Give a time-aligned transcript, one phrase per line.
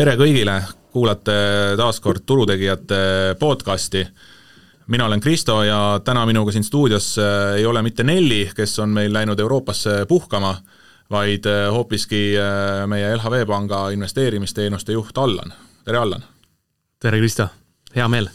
[0.00, 0.54] tere kõigile,
[0.94, 1.34] kuulate
[1.76, 4.00] taas kord Turutegijate podcasti.
[4.86, 8.94] mina olen Kristo ja täna minuga siin stuudios äh, ei ole mitte Nelli, kes on
[8.96, 10.54] meil läinud Euroopasse puhkama,
[11.10, 15.52] vaid äh, hoopiski äh, meie LHV Panga investeerimisteenuste juht Allan.
[15.84, 16.24] tere, Allan!
[17.00, 17.48] tere, Kristo!
[17.96, 18.30] hea meel!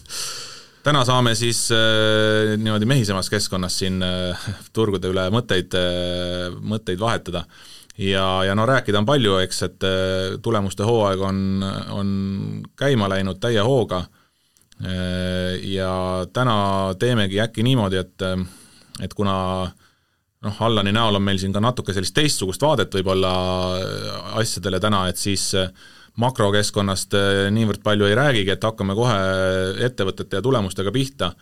[0.83, 7.47] täna saame siis äh, niimoodi mehisemas keskkonnas siin äh, turgude üle mõtteid äh,, mõtteid vahetada
[7.97, 11.39] ja, ja no rääkida on palju, eks, et äh, tulemuste hooaeg on,
[11.95, 12.11] on
[12.77, 14.03] käima läinud täie hooga.
[14.83, 16.57] Äh, ja täna
[16.99, 18.29] teemegi äkki niimoodi, et
[19.03, 19.35] et kuna
[20.45, 23.33] noh, Allani näol on meil siin ka natuke sellist teistsugust vaadet võib-olla
[23.79, 25.53] äh, asjadele täna, et siis
[26.15, 27.11] makrokeskkonnast
[27.51, 29.15] niivõrd palju ei räägigi, et hakkame kohe
[29.83, 31.33] ettevõtete ja tulemustega pihta,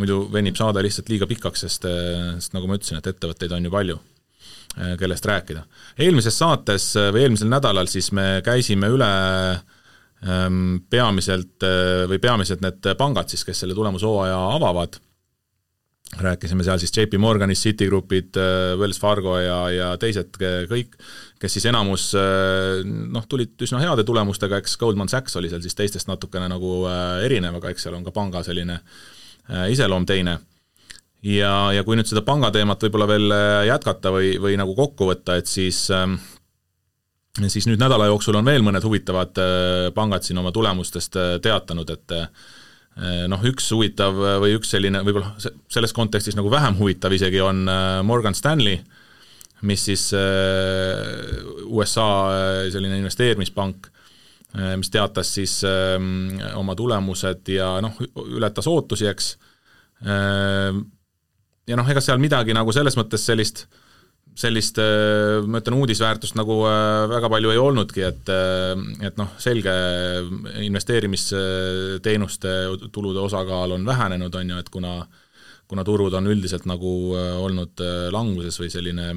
[0.00, 3.74] muidu venib saade lihtsalt liiga pikaks, sest, sest nagu ma ütlesin, et ettevõtteid on ju
[3.74, 3.98] palju
[4.98, 5.64] kellest rääkida.
[5.98, 9.10] eelmises saates äh, või eelmisel nädalal siis me käisime üle
[10.22, 15.00] ähm, peamiselt äh, või peamiselt need pangad siis, kes selle tulemushooaja avavad,
[16.24, 18.38] rääkisime seal siis JP Morganist, Citigroupid,
[18.80, 20.94] Wells Fargo ja, ja teised kõik,
[21.38, 26.08] kes siis enamus noh, tulid üsna heade tulemustega, eks Goldman Sachs oli seal siis teistest
[26.08, 26.86] natukene nagu
[27.26, 28.80] erinev, aga eks seal on ka panga selline
[29.68, 30.38] iseloom teine
[31.26, 35.38] ja, ja kui nüüd seda pangateemat võib-olla veel äh, jätkata või, või nagu kokku võtta,
[35.40, 36.18] et siis ähm,
[37.46, 41.90] siis nüüd nädala jooksul on veel mõned huvitavad äh, pangad siin oma tulemustest äh, teatanud,
[41.94, 42.18] et
[43.30, 45.28] noh, üks huvitav või üks selline võib-olla
[45.70, 47.60] selles kontekstis nagu vähem huvitav isegi on
[48.02, 48.80] Morgan Stanley,
[49.70, 50.08] mis siis
[51.62, 52.08] USA
[52.74, 53.86] selline investeerimispank,
[54.82, 58.02] mis teatas siis ähm, oma tulemused ja noh,
[58.34, 59.30] ületas ootusi, eks,
[61.68, 63.66] ja noh, ega seal midagi nagu selles mõttes sellist,
[64.38, 68.74] sellist äh, ma ütlen, uudisväärtust nagu äh, väga palju ei olnudki, et äh,
[69.08, 69.72] et noh, selge
[70.64, 72.54] investeerimisteenuste
[72.94, 75.00] tulude osakaal on vähenenud, on ju, et kuna
[75.68, 77.76] kuna turud on üldiselt nagu olnud
[78.08, 79.10] languses või selline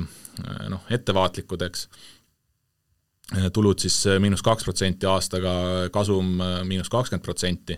[0.67, 1.85] noh, ettevaatlikud, eks,
[3.55, 5.53] tulud siis miinus kaks protsenti aastaga,
[5.95, 7.77] kasum miinus kakskümmend protsenti,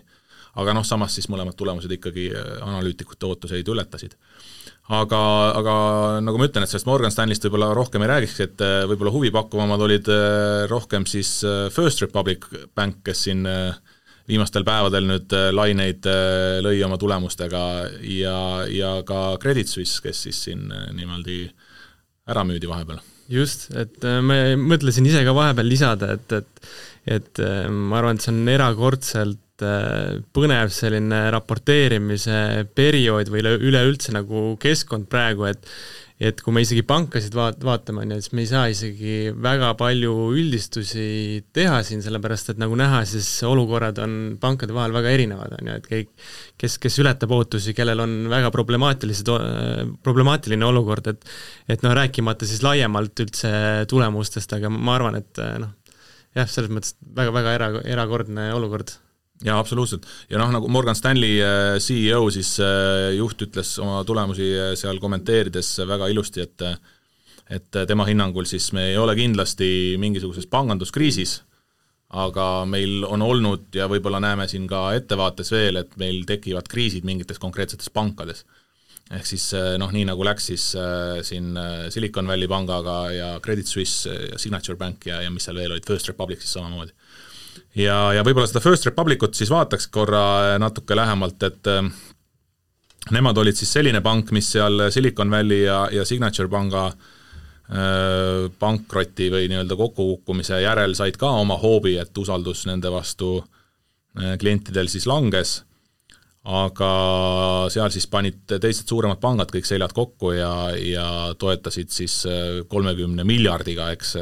[0.58, 2.32] aga noh, samas siis mõlemad tulemused ikkagi
[2.66, 4.18] analüütikute ootuseid ületasid
[4.92, 5.20] aga,
[5.56, 5.74] aga
[6.24, 9.84] nagu ma ütlen, et sellest Morgan Stanleyst võib-olla rohkem ei räägiks, et äh, võib-olla huvipakkuvamad
[9.86, 12.44] olid äh, rohkem siis äh, First Republic
[12.76, 13.48] Bank, kes siin
[14.28, 16.06] viimastel päevadel nüüd laineid
[16.64, 17.64] lõi oma tulemustega
[18.08, 18.38] ja,
[18.72, 20.62] ja ka Credit Suisse, kes siis siin
[20.96, 21.42] niimoodi
[22.32, 23.02] ära müüdi vahepeal.
[23.28, 26.72] just, et ma mõtlesin ise ka vahepeal lisada, et, et
[27.04, 34.56] et ma arvan, et see on erakordselt Äh, põnev selline raporteerimise periood või üleüldse nagu
[34.58, 35.68] keskkond praegu, et
[36.24, 39.72] et kui me isegi pankasid vaat-, vaatame, on ju, siis me ei saa isegi väga
[39.78, 45.56] palju üldistusi teha siin, sellepärast et nagu näha, siis olukorrad on pankade vahel väga erinevad,
[45.58, 46.10] on ju, et kõik,
[46.58, 49.30] kes, kes ületab ootusi, kellel on väga problemaatilised,
[50.06, 51.30] problemaatiline olukord, et
[51.76, 53.54] et noh, rääkimata siis laiemalt üldse
[53.90, 55.74] tulemustest, aga ma arvan, et noh,
[56.38, 58.96] jah, selles mõttes väga-väga era, erakordne olukord
[59.44, 60.08] jaa, absoluutselt.
[60.30, 65.00] ja noh, nagu Morgan Stanley äh, CEO siis äh, juht ütles oma tulemusi äh, seal
[65.02, 66.68] kommenteerides väga ilusti, et
[67.52, 69.66] et tema hinnangul siis me ei ole kindlasti
[70.00, 71.34] mingisuguses panganduskriisis,
[72.16, 77.04] aga meil on olnud ja võib-olla näeme siin ka ettevaates veel, et meil tekivad kriisid
[77.04, 78.46] mingites konkreetsetes pankades.
[79.12, 80.64] ehk siis noh, nii nagu läks siis
[81.28, 81.52] siin
[81.92, 85.84] Silicon Valley pangaga ja Credit Suisse ja Signature Bank ja, ja mis seal veel olid,
[85.84, 86.96] First Republic siis samamoodi
[87.78, 91.82] ja, ja võib-olla seda First Republicut siis vaataks korra natuke lähemalt, et äh,
[93.14, 99.30] nemad olid siis selline pank, mis seal Silicon Valley ja, ja Signature panga äh, pankroti
[99.34, 105.08] või nii-öelda kokkukukkumise järel said ka oma hoobi, et usaldus nende vastu äh, klientidel siis
[105.10, 105.60] langes,
[106.44, 106.88] aga
[107.72, 111.06] seal siis panid teised suuremad pangad kõik seljad kokku ja, ja
[111.40, 112.18] toetasid siis
[112.68, 114.18] kolmekümne miljardiga, eks.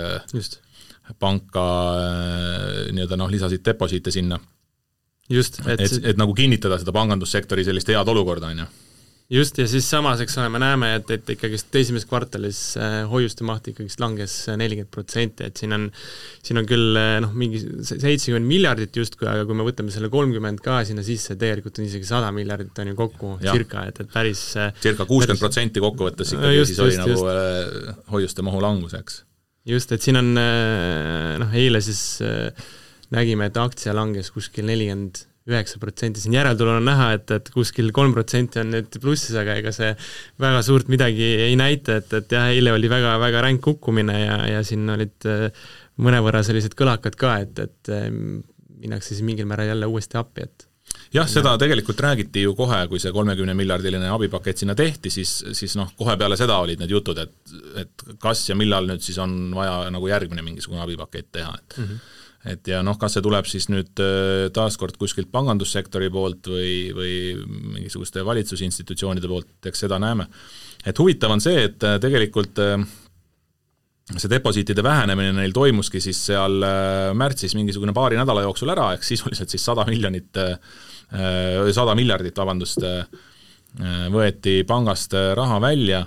[1.18, 1.66] Panka
[1.96, 4.38] äh, nii-öelda noh, lisasid deposiite sinna.
[5.30, 8.70] just, et et, et nagu kinnitada seda pangandussektori sellist head olukorda, on ju
[9.32, 13.46] just, ja siis samas, eks ole, me näeme, et, et ikkagist esimeses kvartalis äh, hoiuste
[13.48, 15.88] maht ikkagist langes nelikümmend protsenti, et siin on,
[16.44, 20.62] siin on küll äh, noh, mingi seitsekümmend miljardit justkui, aga kui me võtame selle kolmkümmend
[20.64, 23.56] ka sinna sisse, tegelikult on isegi sada miljardit on ju kokku ja.
[23.56, 24.46] circa, et, et päris
[24.84, 28.08] circa kuuskümmend protsenti kokkuvõttes ikkagi just, siis oli just, nagu just.
[28.12, 29.22] hoiuste mahu langus, eks
[29.68, 32.48] just, et siin on äh, noh, eile siis äh,
[33.14, 37.88] nägime, et aktsia langes kuskil nelikümmend üheksa protsenti, siin järeltulul on näha, et, et kuskil
[37.94, 39.90] kolm protsenti on nüüd plussis, aga ega see
[40.42, 44.36] väga suurt midagi ei näita, et, et jah, eile oli väga, väga ränk kukkumine ja,
[44.52, 45.48] ja siin olid äh,
[46.02, 47.90] mõnevõrra sellised kõlakad ka, et, et
[48.82, 50.68] minnakse siis mingil määral jälle uuesti appi, et
[51.12, 55.76] jah, seda tegelikult räägiti ju kohe, kui see kolmekümne miljardiline abipakett sinna tehti, siis, siis
[55.76, 59.52] noh, kohe peale seda olid need jutud, et et kas ja millal nüüd siis on
[59.56, 62.18] vaja nagu järgmine mingisugune abipakett teha, et mm -hmm
[62.48, 67.14] et ja noh, kas see tuleb siis nüüd äh, taaskord kuskilt pangandussektori poolt või, või
[67.76, 70.26] mingisuguste valitsusinstitutsioonide poolt, eks seda näeme.
[70.84, 72.82] et huvitav on see, et äh, tegelikult äh,
[74.16, 76.64] see deposiitide vähenemine neil toimuski siis seal
[77.14, 80.34] märtsis mingisugune paari nädala jooksul ära, ehk sisuliselt siis sada miljonit,
[81.12, 82.84] sada miljardit, vabandust,
[84.12, 86.06] võeti pangast raha välja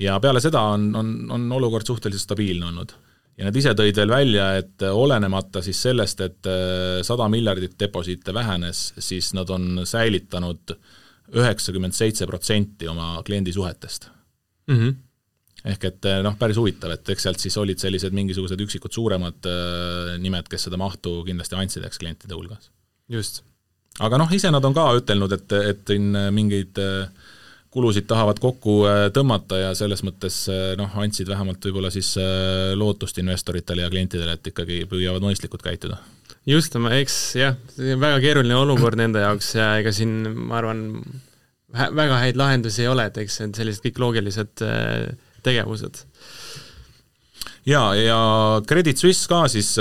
[0.00, 2.96] ja peale seda on, on, on olukord suhteliselt stabiilne olnud
[3.40, 8.34] ja nad ise tõid veel välja, et olenemata siis sellest, et äh, sada miljardit deposiite
[8.36, 10.74] vähenes, siis nad on säilitanud
[11.40, 14.10] üheksakümmend seitse protsenti oma kliendisuhetest
[14.68, 14.76] mm.
[14.76, 14.96] -hmm.
[15.72, 19.48] ehk et äh, noh, päris huvitav, et eks sealt siis olid sellised mingisugused üksikud suuremad
[19.48, 22.70] äh, nimed, kes seda mahtu kindlasti andsid, eks klientide hulgas.
[23.08, 23.44] just.
[24.00, 27.28] Aga noh, ise nad on ka ütelnud, et, et siin mingeid äh,
[27.70, 32.72] kulusid tahavad kokku äh, tõmmata ja selles mõttes äh, noh, andsid vähemalt võib-olla siis äh,
[32.78, 36.00] lootust investoritele ja klientidele, et ikkagi püüavad mõistlikult käituda.
[36.46, 40.82] just, eks jah, väga keeruline olukord nende jaoks ja ega siin ma arvan,
[41.70, 44.64] väga häid lahendusi ei ole, et eks need sellised kõik loogilised
[45.46, 46.02] tegevused.
[47.70, 48.18] jaa, ja
[48.66, 49.76] Credit Suisse ka siis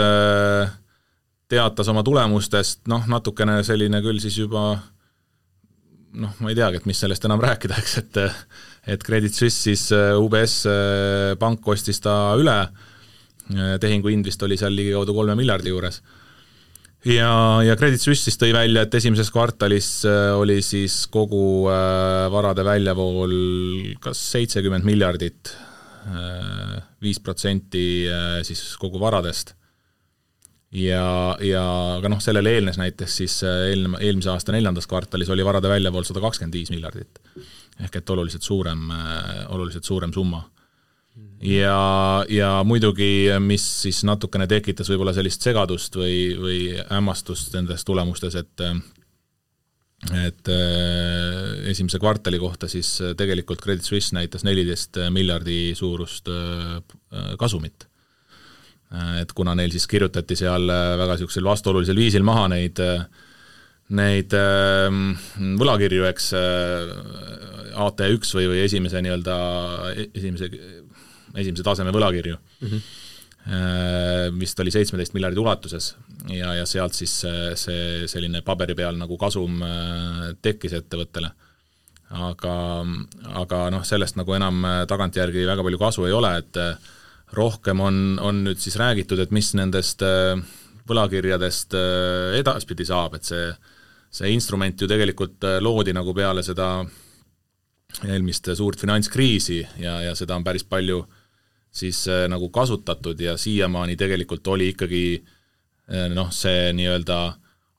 [1.49, 4.71] teatas oma tulemustest, noh, natukene selline küll siis juba
[6.19, 8.21] noh, ma ei teagi, et mis sellest enam rääkida, eks, et
[8.89, 14.41] et Credit Suisse siis äh, UBS äh, pank ostis ta üle, äh, tehingu hind vist
[14.45, 16.01] oli seal ligikaudu kolme miljardi juures.
[17.05, 17.29] ja,
[17.65, 19.91] ja Credit Suisse siis tõi välja, et esimeses kvartalis
[20.39, 21.69] oli siis kogu
[22.33, 23.35] varade väljavool
[24.03, 25.53] kas seitsekümmend miljardit,
[27.03, 27.85] viis protsenti
[28.47, 29.53] siis kogu varadest
[30.75, 31.63] ja, ja
[31.97, 36.05] aga noh, sellele eelnes näiteks siis äh, eelne, eelmise aasta neljandas kvartalis oli varade väljavool
[36.07, 37.19] sada kakskümmend viis miljardit.
[37.79, 40.43] ehk et oluliselt suurem, äh, oluliselt suurem summa.
[41.41, 48.35] ja, ja muidugi, mis siis natukene tekitas võib-olla sellist segadust või, või hämmastust nendes tulemustes,
[48.35, 48.65] et
[50.15, 56.29] et äh, esimese kvartali kohta siis tegelikult Credit Suisse näitas neliteist miljardi suurust
[57.39, 57.88] kasumit
[58.89, 63.03] et kuna neil siis kirjutati seal äh, väga niisugusel vastuolulisel viisil maha neid äh,
[63.89, 64.33] neid
[65.57, 66.27] võlakirju, eks,
[67.73, 69.37] AT1 või, või esimese nii-öelda,
[69.95, 70.49] e-, esimese,
[71.33, 74.37] esimese taseme võlakirju mm, -hmm.
[74.37, 75.95] vist oli seitsmeteist miljardi ulatuses
[76.29, 77.15] ja, ja sealt siis
[77.63, 79.57] see selline paberi peal nagu kasum
[80.37, 81.33] tekkis ettevõttele.
[82.13, 82.55] aga,
[83.41, 86.61] aga noh, sellest nagu enam tagantjärgi väga palju kasu ei ole, et
[87.37, 90.39] rohkem on, on nüüd siis räägitud, et mis nendest äh,
[90.89, 93.51] võlakirjadest äh, edaspidi saab, et see,
[94.09, 96.79] see instrument ju tegelikult äh, loodi nagu peale seda
[98.05, 101.03] eelmist suurt finantskriisi ja, ja seda on päris palju
[101.73, 105.01] siis nagu kasutatud ja siiamaani tegelikult oli ikkagi
[106.13, 107.17] noh, see nii-öelda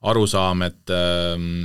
[0.07, 1.63] arusaam, et ähm,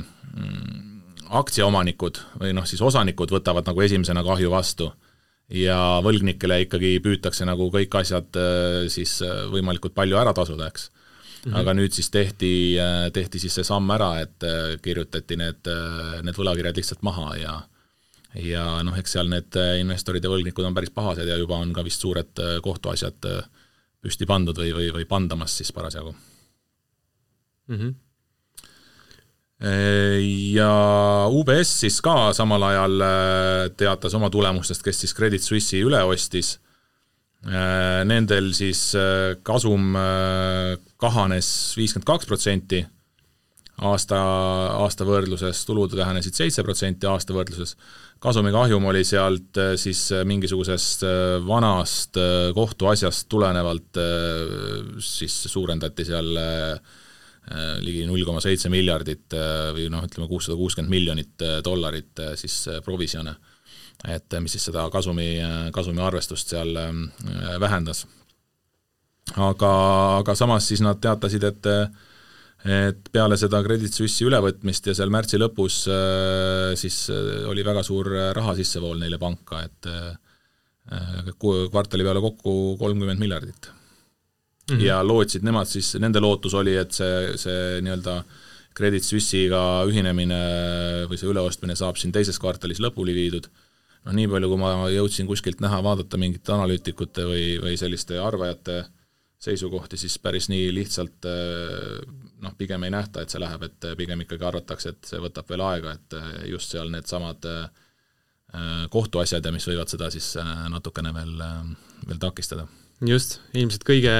[1.39, 4.89] aktsiaomanikud või noh, siis osanikud võtavad nagu esimesena kahju vastu
[5.53, 10.89] ja võlgnikele ikkagi püütakse nagu kõik asjad äh, siis äh, võimalikult palju ära tasuda, eks
[10.89, 11.51] mm.
[11.51, 11.59] -hmm.
[11.61, 14.47] aga nüüd siis tehti, äh, tehti siis see samm ära, et
[14.83, 15.71] kirjutati need,
[16.23, 17.57] need võlakirjad lihtsalt maha ja
[18.37, 21.83] ja noh, eks seal need investorid ja võlgnikud on päris pahased ja juba on ka
[21.83, 23.23] vist suured kohtuasjad
[24.03, 26.11] püsti pandud või, või, või pandamas siis parasjagu
[27.67, 27.77] mm.
[27.77, 28.06] -hmm
[29.59, 30.71] ja
[31.33, 36.57] UBS siis ka samal ajal äh, teatas oma tulemustest, kes siis Credit Suisse'i üle ostis.
[37.47, 39.95] Äh, nendel siis äh, kasum
[40.97, 42.83] kahanes viiskümmend kaks protsenti
[43.85, 44.19] aasta,
[44.81, 47.75] aasta võrdluses, tulud vähenesid seitse protsenti aasta võrdluses,
[48.21, 51.03] kasumikahjum oli sealt siis mingisugusest
[51.45, 52.17] vanast
[52.57, 54.01] kohtuasjast tulenevalt
[54.97, 56.31] siis suurendati seal
[56.77, 57.05] Äh,
[57.83, 62.65] ligi null koma seitse miljardit äh, või noh, ütleme kuussada kuuskümmend miljonit äh, dollarit siis
[62.85, 63.35] provisjone.
[64.07, 65.39] et mis siis seda kasumi,
[65.73, 66.75] kasumi arvestust seal
[67.59, 68.05] vähendas.
[69.35, 69.71] aga,
[70.19, 71.71] aga samas siis nad teatasid, et
[72.67, 75.85] et peale seda Credit Suisse'i ülevõtmist ja seal märtsi lõpus
[76.75, 76.97] siis
[77.47, 79.89] oli väga suur raha sissevool neile panka, et
[81.37, 83.76] kvartali peale kokku kolmkümmend miljardit
[84.69, 84.85] mm -hmm.
[84.85, 88.23] ja lootsid nemad siis, nende lootus oli, et see, see nii-öelda
[88.77, 90.41] Credit Suisse'iga ühinemine
[91.09, 93.47] või see üleostmine saab siin teises kvartalis lõpuni viidud,
[94.05, 98.85] noh nii palju, kui ma jõudsin kuskilt näha, vaadata mingite analüütikute või, või selliste arvajate
[99.41, 101.25] seisukohti, siis päris nii lihtsalt
[102.41, 105.61] noh, pigem ei nähta, et see läheb, et pigem ikkagi arvatakse, et see võtab veel
[105.65, 106.17] aega, et
[106.53, 107.45] just seal needsamad
[108.89, 110.33] kohtuasjad ja mis võivad seda siis
[110.73, 111.33] natukene veel,
[112.07, 112.67] veel takistada.
[113.05, 114.13] Just, ilmselt kõige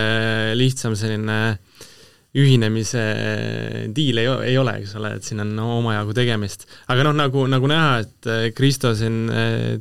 [0.57, 1.57] lihtsam selline
[2.37, 3.03] ühinemise
[3.95, 6.67] diil ei, ei ole, eks ole, et siin on omajagu tegemist.
[6.91, 9.79] aga noh, nagu, nagu näha, et Kristo siin äh,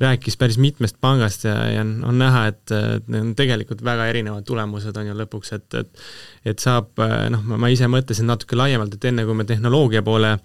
[0.00, 2.72] rääkis päris mitmest pangast ja, ja on näha, et
[3.06, 6.96] need on tegelikult väga erinevad tulemused on ju lõpuks, et, et et saab,
[7.34, 10.38] noh, ma ise mõtlesin natuke laiemalt, et enne kui me tehnoloogia poole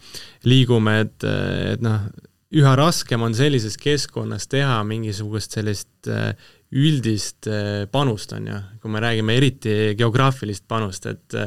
[0.44, 1.28] liigume, et,
[1.72, 2.10] et noh,
[2.56, 6.12] üha raskem on sellises keskkonnas teha mingisugust sellist
[6.76, 7.48] üldist
[7.92, 11.38] panust, on ju, kui me räägime eriti geograafilist panust, et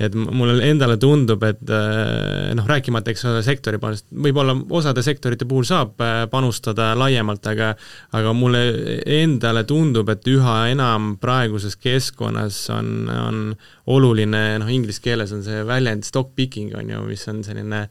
[0.00, 5.48] et mulle endale tundub, et äh, noh, rääkimata, eks ole, sektori panust, võib-olla osade sektorite
[5.48, 7.72] puhul saab äh, panustada laiemalt, aga
[8.16, 8.62] aga mulle
[9.20, 13.42] endale tundub, et üha enam praeguses keskkonnas on, on
[13.90, 17.84] oluline, noh, inglise keeles on see väljend stock picking, on ju, mis on selline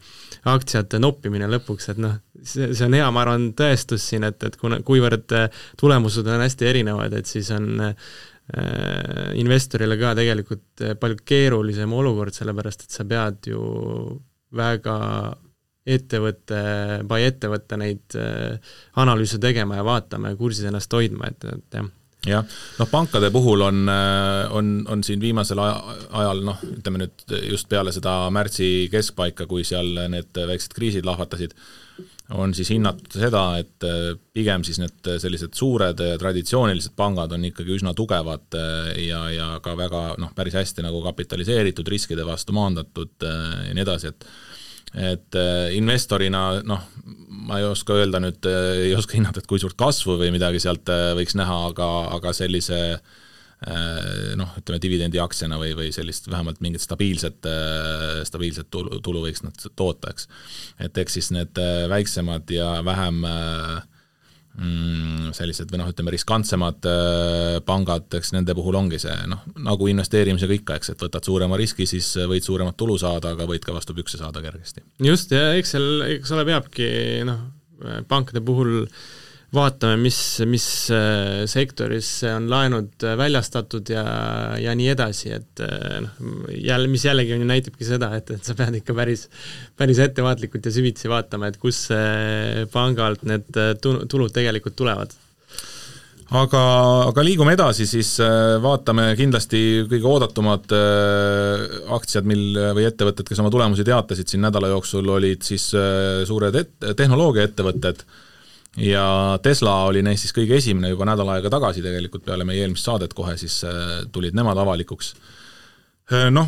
[0.50, 4.58] aktsiate noppimine lõpuks, et noh, see, see on hea, ma arvan, tõestus siin, et, et
[4.60, 5.36] kuna, kuivõrd
[5.80, 8.12] tulemused on hästi erinevad, et siis on äh,
[8.50, 13.60] Äh, investorile ka tegelikult äh, palju keerulisem olukord, sellepärast et sa pead ju
[14.58, 14.96] väga
[15.86, 16.62] ettevõtte
[17.06, 18.58] by ettevõtte neid äh,
[18.98, 21.92] analüüse tegema ja vaatama ja kursis ennast hoidma, et, et jah
[22.28, 22.44] jah,
[22.80, 23.84] noh pankade puhul on,
[24.52, 29.94] on, on siin viimasel ajal noh, ütleme nüüd just peale seda märtsi keskpaika, kui seal
[30.12, 31.56] need väiksed kriisid lahvatasid,
[32.30, 37.48] on siis hinnatud seda, et äh, pigem siis need sellised suured äh, traditsioonilised pangad on
[37.50, 42.54] ikkagi üsna tugevad äh, ja, ja ka väga noh, päris hästi nagu kapitaliseeritud, riskide vastu
[42.58, 44.32] maandatud ja nii edasi, et
[44.90, 45.36] et
[45.78, 46.86] investorina noh,
[47.48, 50.90] ma ei oska öelda nüüd, ei oska hinnata, et kui suurt kasvu või midagi sealt
[51.18, 53.18] võiks näha, aga, aga sellise äh,
[53.60, 59.44] Äh, noh, ütleme dividendiaktsiana või, või sellist vähemalt mingit stabiilset, äh, stabiilset tulu, tulu võiks
[59.44, 60.30] nad toota, eks.
[60.80, 63.20] et eks siis need äh, väiksemad ja vähem
[64.60, 66.90] mm, sellised või noh, ütleme riskantsemad
[67.68, 71.88] pangad, eks nende puhul ongi see noh, nagu investeerimisega ikka, eks, et võtad suurema riski,
[71.90, 74.84] siis võid suuremat tulu saada, aga võid ka vastu pükse saada kergesti.
[75.06, 76.92] just, ja eks seal, eks ole, peabki
[77.28, 77.48] noh,
[78.12, 79.02] pankade puhul äh,
[79.56, 80.18] vaatame, mis,
[80.50, 84.04] mis äh, sektoris on laenud äh, väljastatud ja,
[84.62, 86.20] ja nii edasi, et äh, noh,
[86.54, 89.26] jälle, mis jällegi on ju näitabki seda, et, et sa pead ikka päris,
[89.80, 91.88] päris ettevaatlikult ja süvitsi vaatama, et kus
[92.74, 93.50] pangalt need
[93.82, 95.18] tulud tegelikult tulevad.
[96.30, 96.60] Aga,
[97.10, 98.12] aga liigume edasi, siis
[98.62, 100.76] vaatame kindlasti kõige oodatumad
[101.98, 105.72] aktsiad, mil, või ettevõtted, kes oma tulemusi teatasid siin nädala jooksul, olid siis
[106.30, 108.06] suured et-, tehnoloogiaettevõtted
[108.80, 112.88] ja Tesla oli neist siis kõige esimene juba nädal aega tagasi tegelikult, peale meie eelmist
[112.88, 115.14] saadet kohe siis äh, tulid nemad avalikuks.
[116.14, 116.48] Äh, noh,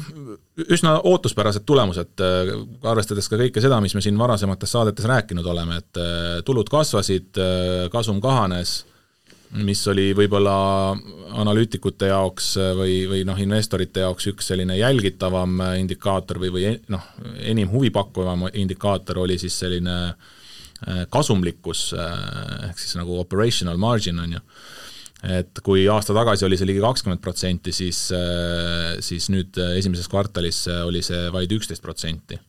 [0.72, 2.54] üsna ootuspärased tulemused, äh,
[2.88, 6.02] arvestades ka kõike seda, mis me siin varasemates saadetes rääkinud oleme, et
[6.48, 7.36] tulud kasvasid,
[7.92, 8.82] kasum kahanes,
[9.68, 10.54] mis oli võib-olla
[11.42, 17.10] analüütikute jaoks või, või noh, investorite jaoks üks selline jälgitavam indikaator või, või noh,
[17.44, 20.30] enim huvipakkuvam indikaator oli siis selline äh,
[21.10, 24.42] kasumlikkus äh, ehk siis nagu operational margin on ju,
[25.38, 30.64] et kui aasta tagasi oli see ligi kakskümmend protsenti, siis, äh, siis nüüd esimeses kvartalis
[30.86, 32.40] oli see vaid üksteist protsenti.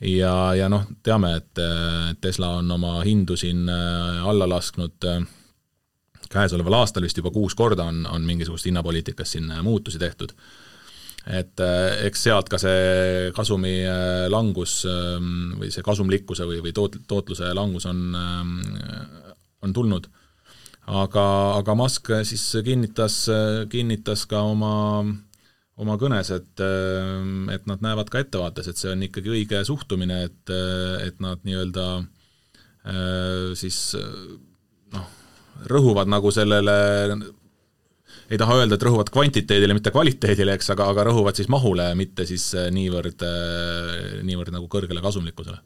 [0.00, 1.60] ja, ja noh, teame, et
[2.20, 5.04] Tesla on oma hindu siin alla lasknud
[6.30, 10.32] käesoleval aastal vist juba kuus korda on, on mingisugust hinnapoliitikas siin muutusi tehtud
[11.28, 16.72] et äh, eks sealt ka see kasumi äh, langus ähm, või see kasumlikkuse või, või
[16.76, 18.54] toot-, tootluse langus on, ähm,
[19.60, 20.08] on tulnud.
[20.86, 21.24] aga,
[21.60, 23.28] aga Musk siis kinnitas,
[23.70, 25.04] kinnitas ka oma,
[25.76, 26.62] oma kõnes, et,
[27.54, 30.54] et nad näevad ka ettevaates, et see on ikkagi õige suhtumine, et,
[31.04, 33.92] et nad nii-öelda äh, siis
[34.96, 35.06] noh,
[35.70, 36.80] rõhuvad nagu sellele
[38.30, 42.26] ei taha öelda, et rõhuvad kvantiteedile, mitte kvaliteedile, eks, aga, aga rõhuvad siis mahule, mitte
[42.28, 45.58] siis äh, niivõrd, äh, niivõrd nagu kõrgele kasumlikkusele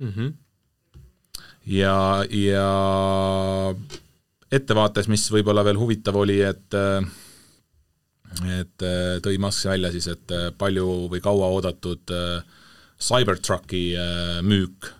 [0.00, 0.12] mm.
[0.16, 0.32] -hmm.
[1.76, 1.98] ja,
[2.30, 2.66] ja
[4.52, 7.00] ettevaates, mis võib-olla veel huvitav oli, et äh,
[8.52, 8.82] et
[9.24, 12.10] tõi Musk välja siis, et palju või kaua oodatud
[13.00, 13.94] Cybertrucki
[14.44, 14.90] müük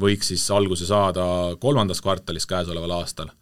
[0.00, 1.24] võiks siis alguse saada
[1.60, 3.34] kolmandas kvartalis käesoleval aastal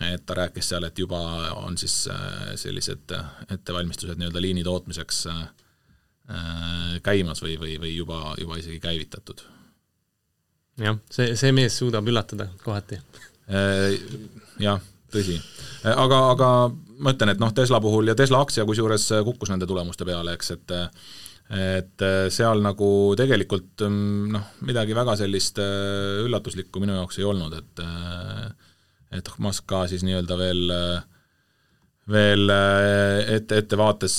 [0.00, 1.20] et ta rääkis seal, et juba
[1.60, 5.42] on siis äh, sellised äh, ettevalmistused nii-öelda liini tootmiseks äh,
[7.04, 9.44] käimas või, või, või juba, juba isegi käivitatud.
[10.80, 12.98] jah, see, see mees suudab üllatada kohati.
[14.58, 14.80] jah,
[15.12, 15.36] tõsi.
[15.84, 16.48] aga, aga
[16.98, 20.56] ma ütlen, et noh, Tesla puhul ja Tesla aktsia kusjuures kukkus nende tulemuste peale, eks,
[20.56, 20.76] et
[21.54, 22.86] et seal nagu
[23.20, 27.82] tegelikult mm, noh, midagi väga sellist üllatuslikku minu jaoks ei olnud, et
[29.14, 30.72] et Musk ka siis nii-öelda veel
[32.10, 34.18] veel ette, ettevaates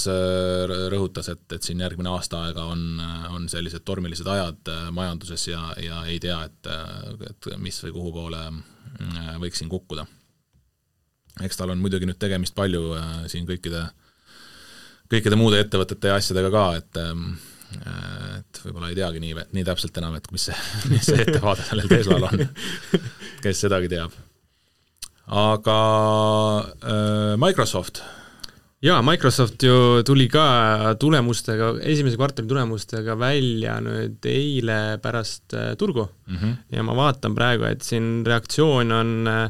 [0.89, 2.97] rõhutas, et, et siin järgmine aasta aega on,
[3.29, 6.71] on sellised tormilised ajad majanduses ja, ja ei tea, et,
[7.29, 8.41] et mis või kuhu poole
[9.37, 10.07] võiks siin kukkuda
[11.43, 13.83] eks tal on muidugi nüüd tegemist palju äh, siin kõikide,
[15.11, 17.25] kõikide muude ettevõtete ja asjadega ka, et ähm,
[17.81, 20.61] äh, et võib-olla ei teagi nii, nii täpselt enam, et mis see,
[20.93, 22.45] mis see ettevaade sellel Teslal on,
[23.43, 24.15] kes sedagi teab.
[25.27, 25.79] Aga
[26.83, 28.03] äh, Microsoft
[28.85, 36.07] jaa, Microsoft ju tuli ka tulemustega, esimese kvartali tulemustega välja nüüd eile pärast äh, turgu
[36.27, 36.53] mm -hmm.
[36.75, 39.49] ja ma vaatan praegu, et siin reaktsioon on äh,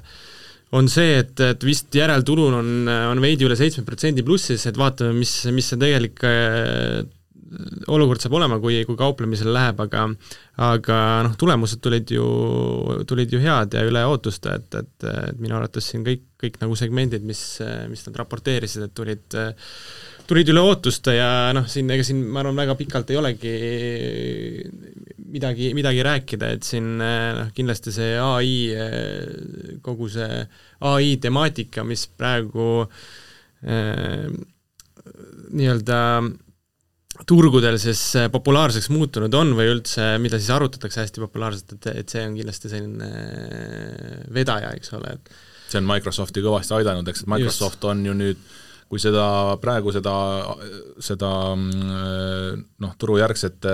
[0.72, 5.14] on see, et, et vist järeltulul on, on veidi üle seitsme protsendi plussis, et vaatame,
[5.14, 7.06] mis, mis see tegelik äh,
[7.94, 10.08] olukord saab olema, kui, kui kauplemisele läheb, aga
[10.66, 10.98] aga
[11.28, 12.26] noh, tulemused tulid ju,
[13.08, 16.78] tulid ju head ja üle ootuste, et, et, et minu arvates siin kõik, kõik nagu
[16.80, 17.44] segmendid, mis,
[17.92, 19.40] mis nad raporteerisid, et tulid
[20.26, 23.54] tulid üle ootuste ja noh, siin ega siin ma arvan, väga pikalt ei olegi
[25.36, 28.56] midagi, midagi rääkida, et siin noh, kindlasti see ai,
[29.86, 30.42] kogu see
[30.90, 34.26] ai temaatika, mis praegu äh,
[35.56, 36.00] nii-öelda
[37.28, 38.02] turgudel siis
[38.34, 42.72] populaarseks muutunud on või üldse, mida siis arutatakse hästi populaarselt, et, et see on kindlasti
[42.72, 43.10] selline
[44.36, 45.34] vedaja, eks ole, et
[45.72, 47.90] see on Microsofti kõvasti aidanud, eks, et Microsoft Just.
[47.92, 48.46] on ju nüüd
[48.92, 49.26] kui seda,
[49.64, 50.14] praegu seda,
[51.02, 53.66] seda noh, turujärgset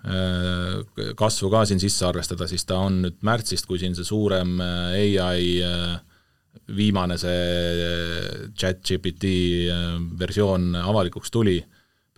[0.00, 4.54] Äh, kasvu ka siin sisse arvestada, siis ta on nüüd märtsist, kui siin see suurem
[4.64, 5.98] äh, ai äh,
[6.72, 9.28] viimane see chat GPT
[10.18, 11.58] versioon avalikuks tuli,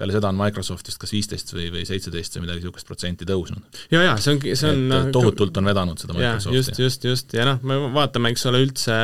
[0.03, 3.83] peale seda on Microsoftist kas viisteist või, või seitseteist või midagi niisugust protsenti tõusnud.
[3.95, 6.59] ja, ja see on, see on et tohutult on vedanud seda Microsofti.
[6.59, 8.99] just, just, just, ja noh, me vaatame, eks ole, üldse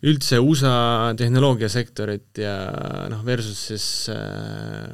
[0.00, 0.74] üldse USA
[1.18, 2.54] tehnoloogiasektorit ja
[3.12, 4.86] noh, versus siis äh,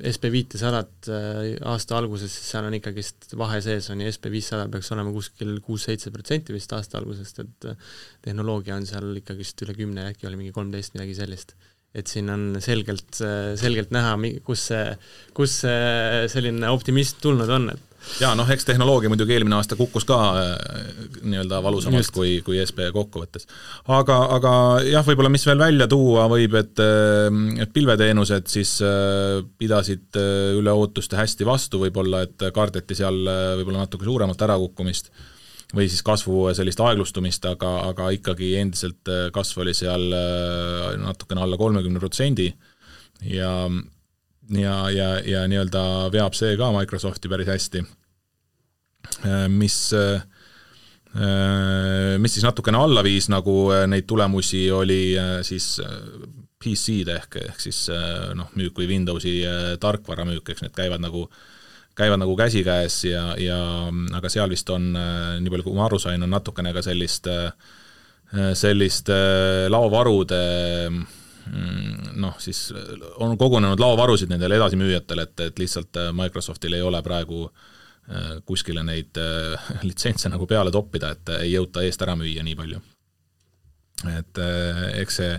[0.00, 4.68] SB viitesadat äh, aasta alguses, siis seal on ikkagist vahe sees on ja SB viissada
[4.72, 7.90] peaks olema kuskil kuus-seitse protsenti vist aasta algusest, et äh,
[8.24, 11.56] tehnoloogia on seal ikkagist üle kümne, äkki oli mingi kolmteist, midagi sellist.
[11.94, 13.18] Et siin on selgelt,
[13.58, 14.14] selgelt näha,
[14.46, 14.84] kus see,
[15.34, 20.06] kus see selline optimism tulnud on, et jaa, noh eks tehnoloogia muidugi eelmine aasta kukkus
[20.08, 20.52] ka äh,
[21.22, 22.14] nii-öelda valusamalt Just.
[22.16, 23.46] kui, kui SB kokkuvõttes.
[23.88, 24.52] aga, aga
[24.86, 27.28] jah, võib-olla mis veel välja tuua võib, et, äh,
[27.64, 30.20] et pilveteenused siis äh, pidasid
[30.60, 33.20] üle ootuste hästi vastu võib-olla, et kardeti seal
[33.60, 35.12] võib-olla natuke suuremat ärakukkumist
[35.76, 40.08] või siis kasvu sellist aeglustumist, aga, aga ikkagi endiselt kasv oli seal
[41.04, 42.48] natukene alla kolmekümne protsendi
[43.30, 43.52] ja
[44.58, 47.84] ja, ja, ja nii-öelda veab see ka Microsofti päris hästi.
[49.26, 50.22] Äh, mis, äh,
[52.18, 55.78] mis siis natukene alla viis nagu äh, neid tulemusi, oli siis
[56.60, 57.86] PC-d ehk, ehk siis
[58.36, 59.38] noh, müük või Windowsi
[59.80, 61.24] tarkvaramüük, eks need käivad nagu
[61.98, 63.60] käivad nagu käsikäes ja, ja
[64.16, 67.28] aga seal vist on, nii palju kui ma aru sain, on natukene ka sellist,
[68.56, 69.10] sellist
[69.68, 70.44] laovarude
[71.50, 72.68] Mm, noh, siis
[73.18, 78.84] on kogunenud laovarusid nendele edasimüüjatele, et, et lihtsalt äh, Microsoftil ei ole praegu äh, kuskile
[78.86, 82.82] neid äh, litsentse nagu peale toppida, et ei jõuta eest ära müüa nii palju.
[84.08, 84.38] Et
[85.00, 85.34] eks see,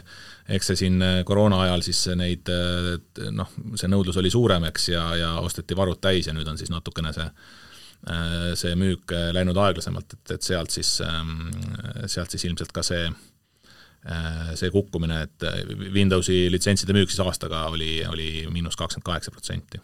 [0.58, 2.52] eks see siin koroona ajal siis neid
[3.34, 6.74] noh, see nõudlus oli suurem, eks, ja, ja osteti varud täis ja nüüd on siis
[6.74, 7.28] natukene see
[8.58, 11.52] see müük läinud aeglasemalt, et, et sealt siis, ähm,
[12.10, 13.04] sealt siis ilmselt ka see
[14.02, 15.60] Äh, see kukkumine, et äh,
[15.94, 19.78] Windowsi litsentside müük siis aastaga oli, oli miinus kakskümmend kaheksa protsenti.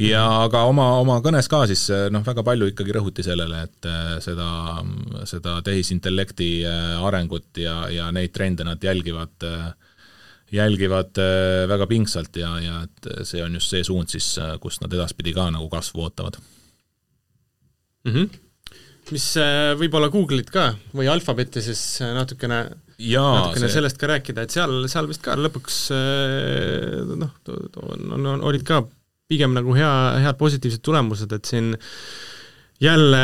[0.00, 3.90] Ja aga oma, oma kõnes ka siis äh, noh, väga palju ikkagi rõhuti sellele, et
[4.24, 4.48] seda,
[5.28, 6.50] seda tehisintellekti
[7.00, 9.46] arengut ja, ja neid trende nad jälgivad,
[10.52, 11.22] jälgivad
[11.72, 15.48] väga pingsalt ja, ja et see on just see suund siis, kust nad edaspidi ka
[15.54, 16.40] nagu kasvu ootavad
[18.04, 18.12] mm.
[18.12, 18.42] -hmm
[19.06, 19.24] mis
[19.78, 22.56] võib-olla Google'it ka või Alphabeti siis natukene
[22.96, 23.74] natukene see...
[23.76, 27.32] sellest ka rääkida, et seal, seal vist ka lõpuks eh, noh,
[27.82, 28.82] on, on, olid ka
[29.30, 31.72] pigem nagu hea, head positiivsed tulemused, et siin
[32.80, 33.20] jälle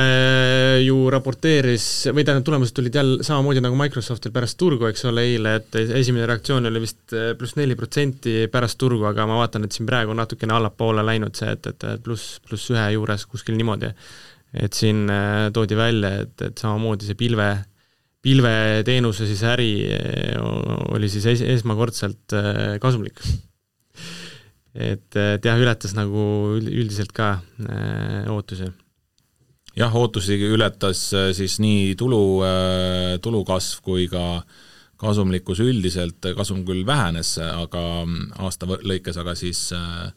[0.80, 1.86] ju raporteeris,
[2.16, 6.26] või tähendab, tulemused tulid jälle samamoodi nagu Microsoftil pärast turgu, eks ole, eile, et esimene
[6.30, 10.14] reaktsioon oli vist eh, pluss neli protsenti pärast turgu, aga ma vaatan, et siin praegu
[10.14, 13.92] on natukene allapoole läinud see, et, et pluss, pluss ühe juures kuskil niimoodi.
[14.52, 17.52] et siin eh, toodi välja, et, et samamoodi see pilve,
[18.24, 20.36] pilveteenuse siis äri eh,
[20.96, 22.40] oli siis es-, esmakordselt
[22.80, 23.20] kasumlik
[24.74, 26.22] et, et jah, ületas nagu
[26.60, 27.34] üldiselt ka
[28.32, 28.72] ootusi.
[29.72, 34.42] Jah, ootusi ületas äh, siis nii tulu, äh, tulukasv kui ka
[35.00, 40.12] kasumlikkus üldiselt, kasum küll vähenes, aga mm, aasta lõikes, aga siis äh,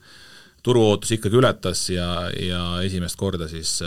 [0.66, 3.78] turuootus ikkagi ületas ja, ja esimest korda siis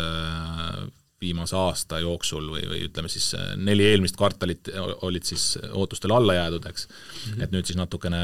[1.21, 4.71] viimase aasta jooksul või, või ütleme siis neli eelmist kvartalit
[5.07, 6.95] olid siis ootustele alla jäädud, eks mm.
[7.33, 7.43] -hmm.
[7.45, 8.23] et nüüd siis natukene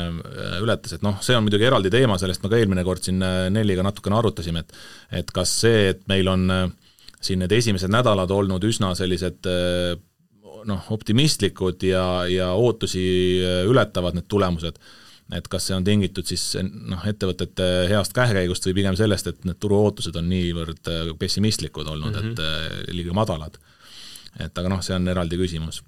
[0.63, 3.19] ületas, et noh, see on muidugi eraldi teema, sellest me ka eelmine kord siin
[3.51, 6.67] Nelliga natukene arutasime, et et kas see, et meil on äh,
[7.25, 9.49] siin need esimesed nädalad olnud üsna sellised
[10.69, 13.05] noh, optimistlikud ja, ja ootusi
[13.69, 14.79] ületavad need tulemused,
[15.33, 19.61] et kas see on tingitud siis noh, ettevõtete heast käekäigust või pigem sellest, et need
[19.63, 22.85] turuootused on niivõrd eh, pessimistlikud olnud mm, -hmm.
[22.85, 23.59] et liiga madalad.
[24.39, 25.81] et aga noh, see on eraldi küsimus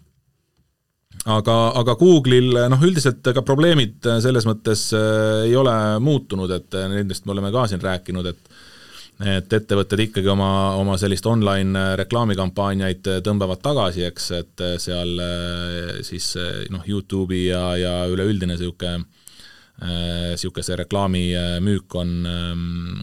[1.27, 4.89] aga, aga Google'il noh, üldiselt ega probleemid selles mõttes
[5.45, 8.57] ei ole muutunud, et nendest me oleme ka siin rääkinud, et
[9.25, 14.75] et ettevõtted ikkagi oma, oma sellist online äh, reklaamikampaaniaid äh, tõmbavad tagasi, eks, et äh,
[14.83, 15.15] seal
[16.05, 16.35] siis
[16.73, 19.07] noh, Youtube'i ja, ja üleüldine niisugune
[19.77, 23.01] niisugune see reklaamimüük on, ähm,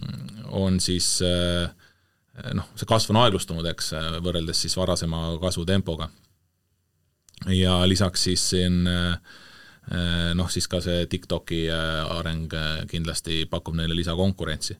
[0.50, 3.92] on siis noh, see kasv on aeglustunud, eks,
[4.24, 6.08] võrreldes siis varasema kasvutempoga.
[7.54, 8.82] ja lisaks siis siin
[10.34, 12.50] noh, siis ka see TikToki areng
[12.90, 14.78] kindlasti pakub neile lisakonkurentsi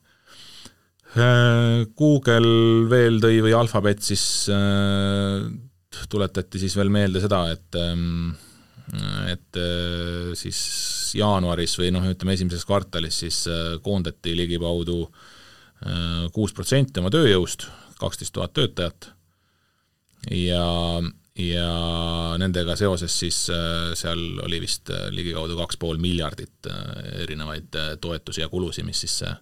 [1.15, 5.45] Äh, Google veel tõi või Alphabet siis äh,
[6.11, 8.33] tuletati siis veel meelde seda, et ähm,
[9.31, 10.59] et äh, siis
[11.19, 13.41] jaanuaris või noh, ütleme esimeses kvartalis siis
[13.83, 14.99] koondati ligikaudu
[16.33, 17.67] kuus protsenti oma tööjõust,
[18.01, 19.09] kaksteist tuhat töötajat,
[20.33, 20.67] ja,
[21.37, 21.67] ja
[22.41, 23.41] nendega seoses siis
[23.99, 26.71] seal oli vist ligikaudu kaks pool miljardit
[27.25, 29.35] erinevaid toetusi ja kulusid, mis siis see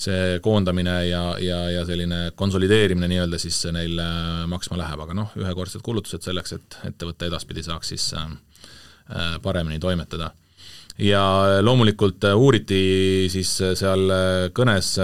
[0.00, 5.34] see koondamine ja, ja, ja selline konsolideerimine nii-öelda siis neil äh, maksma läheb, aga noh,
[5.40, 8.30] ühekordsed kulutused selleks, et ettevõte edaspidi saaks siis äh,
[9.12, 10.32] äh, paremini toimetada.
[11.00, 11.22] Ja
[11.64, 14.12] loomulikult uuriti siis seal
[14.56, 14.94] kõnes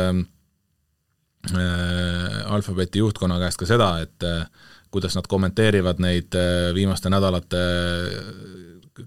[2.47, 4.25] Alphabeti juhtkonna käest ka seda, et
[4.91, 6.35] kuidas nad kommenteerivad neid
[6.75, 7.61] viimaste nädalate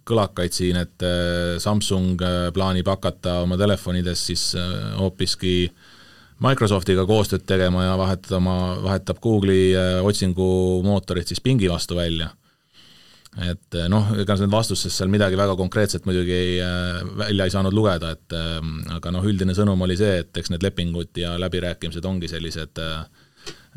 [0.07, 5.71] kõlakaid siin, et äh, Samsung äh, plaanib hakata oma telefonides siis äh, hoopiski
[6.43, 9.73] Microsoftiga koostööd tegema ja vahetada oma, vahetab Google'i
[10.07, 12.29] otsingumootorit siis pingi vastu välja.
[13.37, 16.55] Et noh, ega need vastustest seal midagi väga konkreetset muidugi ei,
[17.19, 18.35] välja ei saanud lugeda, et
[18.95, 22.81] aga noh, üldine sõnum oli see, et eks need lepingud ja läbirääkimised ongi sellised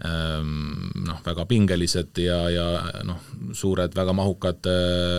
[0.02, 2.66] noh, väga pingelised ja, ja
[3.06, 3.20] noh,
[3.52, 4.72] suured, väga mahukad,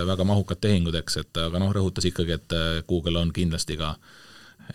[0.10, 2.58] väga mahukad tehingud, eks, et aga noh, rõhutas ikkagi, et
[2.90, 3.94] Google on kindlasti ka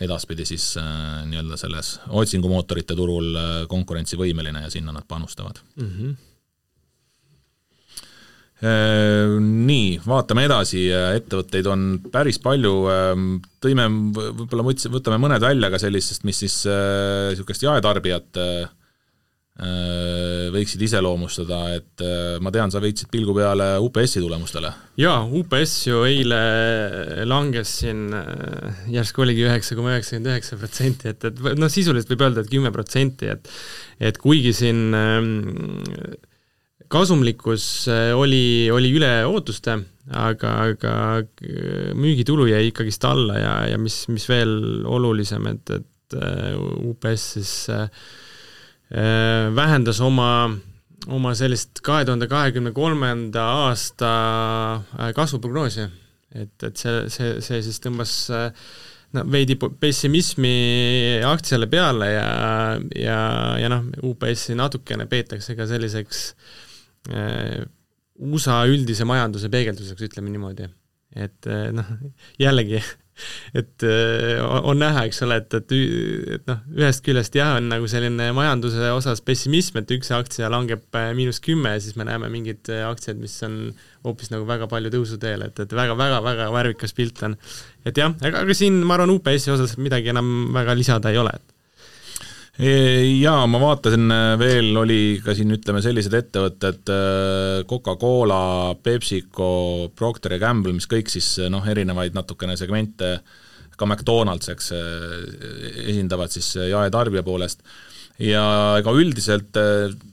[0.05, 3.37] edaspidi siis nii-öelda selles otsingumootorite turul
[3.73, 5.87] konkurentsivõimeline ja sinna nad panustavad mm.
[5.89, 6.17] -hmm.
[8.59, 13.29] Nii, vaatame edasi, ettevõtteid on päris palju, ehm,
[13.63, 13.85] tõime,
[14.17, 14.65] võib-olla
[14.97, 18.67] võtame mõned välja ka sellistest, mis siis niisugust jaetarbijat äh,
[19.59, 24.71] Äh, võiksid iseloomustada, et äh, ma tean, sa veitsid pilgu peale UPS-i tulemustele.
[25.03, 26.39] jaa, UPS ju eile
[27.27, 32.23] langes siin, äh, järsku oligi üheksa koma üheksakümmend üheksa protsenti, et, et noh, sisuliselt võib
[32.29, 33.51] öelda, et kümme protsenti, et
[33.99, 35.35] et kuigi siin ähm,
[36.89, 37.65] kasumlikkus
[38.17, 39.75] oli, oli üle ootuste,
[40.17, 40.93] aga, aga
[41.99, 46.17] müügitulu jäi ikkagist alla ja, ja mis, mis veel olulisem, et, et
[46.89, 47.91] UPS siis äh,
[48.89, 50.49] Äh, vähendas oma,
[51.13, 54.13] oma sellist kahe tuhande kahekümne kolmanda aasta
[54.97, 55.85] äh, kasvuprognoosi.
[56.33, 58.49] et, et see, see, see siis tõmbas äh,
[59.13, 62.31] no veidi pessimismi aktsiale peale ja,
[62.97, 63.21] ja,
[63.61, 66.68] ja noh, UPS-i natukene peetakse ka selliseks äh,
[67.09, 70.69] USA üldise majanduse peegelduseks, ütleme niimoodi.
[71.17, 71.93] et noh,
[72.39, 72.83] jällegi
[73.59, 75.75] et äh, on näha, eks ole, et, et,
[76.37, 80.85] et noh, ühest küljest jah, on nagu selline majanduse osas pessimism, et üks aktsia langeb
[80.99, 83.59] äh, miinus kümme ja siis me näeme mingeid äh, aktsiaid, mis on
[84.07, 87.37] hoopis nagu väga palju tõusuteel, et, et väga-väga-väga värvikas pilt on.
[87.89, 91.35] et jah, aga, aga siin ma arvan, UPS-i osas midagi enam väga lisada ei ole
[92.59, 96.91] jaa, ma vaatasin, veel oli ka siin ütleme sellised ettevõtted
[97.71, 99.51] Coca-Cola, PepsiCo,
[99.95, 103.21] Procter ja Gamble, mis kõik siis noh, erinevaid natukene segmente
[103.79, 104.73] ka McDonalds, eks,
[105.87, 107.63] esindavad siis jaetarbija poolest.
[108.19, 108.43] Ja
[108.81, 109.55] ega üldiselt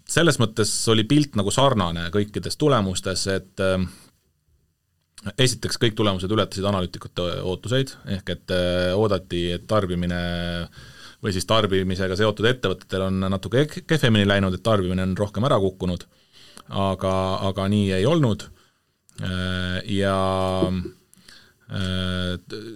[0.05, 3.63] selles mõttes oli pilt nagu sarnane kõikides tulemustes, et
[5.41, 8.53] esiteks kõik tulemused ületasid analüütikute ootuseid, ehk et
[8.93, 10.21] oodati, et tarbimine
[11.25, 16.05] või siis tarbimisega seotud ettevõtetel on natuke kehvemini läinud, et tarbimine on rohkem ära kukkunud,
[16.69, 17.15] aga,
[17.49, 18.45] aga nii ei olnud
[19.89, 20.17] ja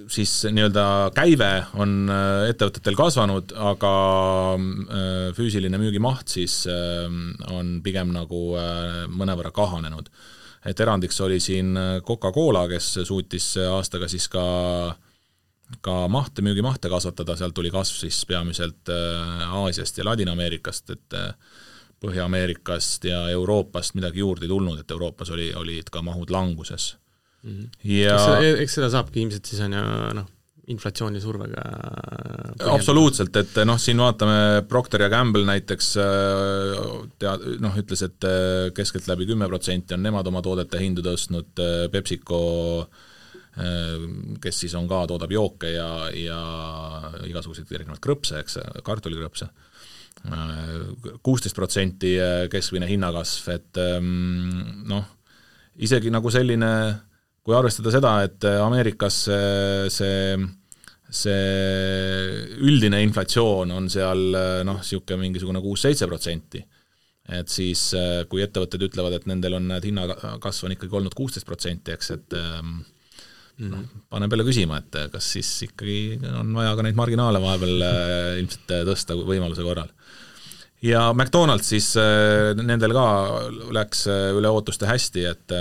[0.09, 2.09] siis nii-öelda käive on
[2.49, 3.91] ettevõtetel kasvanud, aga
[5.37, 6.63] füüsiline müügimaht siis
[7.53, 8.41] on pigem nagu
[9.13, 10.09] mõnevõrra kahanenud.
[10.65, 14.41] et erandiks oli siin Coca-Cola, kes suutis aastaga siis ka
[15.85, 21.19] ka mahte, müügimahte kasvatada, sealt tuli kasv siis peamiselt Aasiast ja Ladina-Ameerikast, et
[21.99, 26.93] Põhja-Ameerikast ja Euroopast midagi juurde ei tulnud, et Euroopas oli, olid ka mahud languses
[27.43, 27.55] mm.
[27.55, 27.69] -hmm.
[27.83, 29.83] ja eks seda, eks seda saabki ilmselt siis on ju
[30.15, 30.29] noh,
[30.69, 31.63] inflatsiooni survega
[32.71, 35.93] absoluutselt, et noh, siin vaatame, Procter ja Gamble näiteks
[37.19, 38.29] tea-, noh, ütles, et
[38.77, 42.41] keskeltläbi kümme protsenti on nemad oma toodete hindu tõstnud, PepsiCo
[44.39, 46.39] kes siis on ka, toodab jooke ja, ja
[47.27, 49.49] igasuguseid erinevaid krõpse, eks, kartulikrõpse,
[51.25, 52.13] kuusteist protsenti
[52.51, 53.81] keskmine hinnakasv, et
[54.91, 55.11] noh,
[55.79, 56.71] isegi nagu selline,
[57.43, 60.47] kui arvestada seda, et Ameerikas see, see
[61.09, 64.19] see üldine inflatsioon on seal
[64.67, 66.61] noh, niisugune mingisugune kuus-seitse protsenti,
[67.33, 67.89] et siis
[68.29, 72.37] kui ettevõtted ütlevad, et nendel on, näed, hinnakasv on ikkagi olnud kuusteist protsenti, eks, et
[73.67, 77.83] noh, paneb jälle küsima, et kas siis ikkagi on vaja ka neid marginaale vahepeal
[78.39, 79.91] ilmselt tõsta võimaluse korral.
[80.85, 81.91] Ja McDonalds siis,
[82.55, 83.05] nendel ka
[83.75, 85.55] läks üle ootuste hästi, et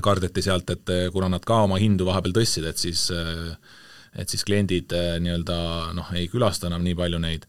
[0.00, 3.10] kardeti sealt, et kuna nad ka oma hindu vahepeal tõstsid, et siis
[4.12, 4.92] et siis kliendid
[5.24, 5.58] nii-öelda
[5.96, 7.46] noh, ei külasta enam nii palju neid,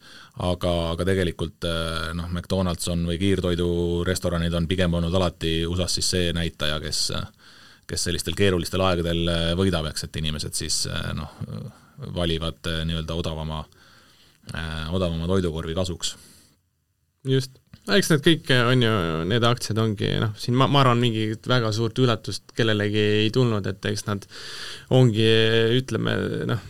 [0.47, 1.67] aga, aga tegelikult
[2.15, 7.09] noh, McDonalds on või kiirtoidurestoranid on pigem olnud alati USA-s siis see näitaja, kes
[7.89, 10.83] kes sellistel keerulistel aegadel võidab, eks, et inimesed siis
[11.17, 11.39] noh,
[12.15, 13.63] valivad nii-öelda odavama,
[14.93, 16.15] odavama toidukorvi kasuks.
[17.23, 17.55] Just,
[17.95, 18.93] eks need kõik on ju,
[19.31, 23.67] need aktsiad ongi noh, siin ma, ma arvan, mingit väga suurt üllatust kellelegi ei tulnud,
[23.69, 24.27] et eks nad
[24.95, 25.27] ongi,
[25.79, 26.15] ütleme
[26.51, 26.65] noh,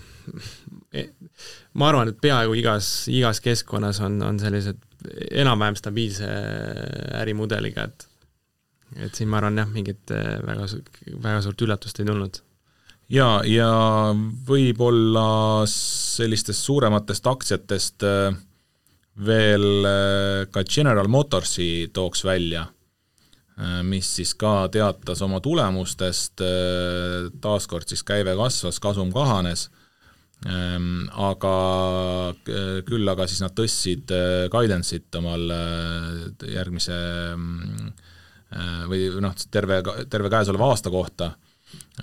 [0.94, 1.08] e,
[1.82, 4.78] ma arvan, et peaaegu igas, igas keskkonnas on, on sellised
[5.42, 6.30] enam-vähem stabiilse
[7.24, 8.08] ärimudeliga, et
[8.96, 10.68] et siin ma arvan jah, mingit väga,
[11.24, 12.42] väga suurt üllatust ei tulnud.
[13.14, 13.70] Ja, ja
[14.48, 15.28] võib-olla
[15.70, 18.36] sellistest suurematest aktsiatest äh,
[19.20, 22.66] veel äh, ka General Motorsi tooks välja,
[23.58, 29.70] äh, mis siis ka teatas oma tulemustest, äh, taaskord siis käive kasvas, kasum kahanes,
[30.50, 31.56] ähm, aga
[32.88, 34.12] küll aga siis nad tõstsid
[34.52, 35.54] guidance'it omal
[36.52, 36.98] järgmise
[38.90, 41.32] või noh, terve, terve käesoleva aasta kohta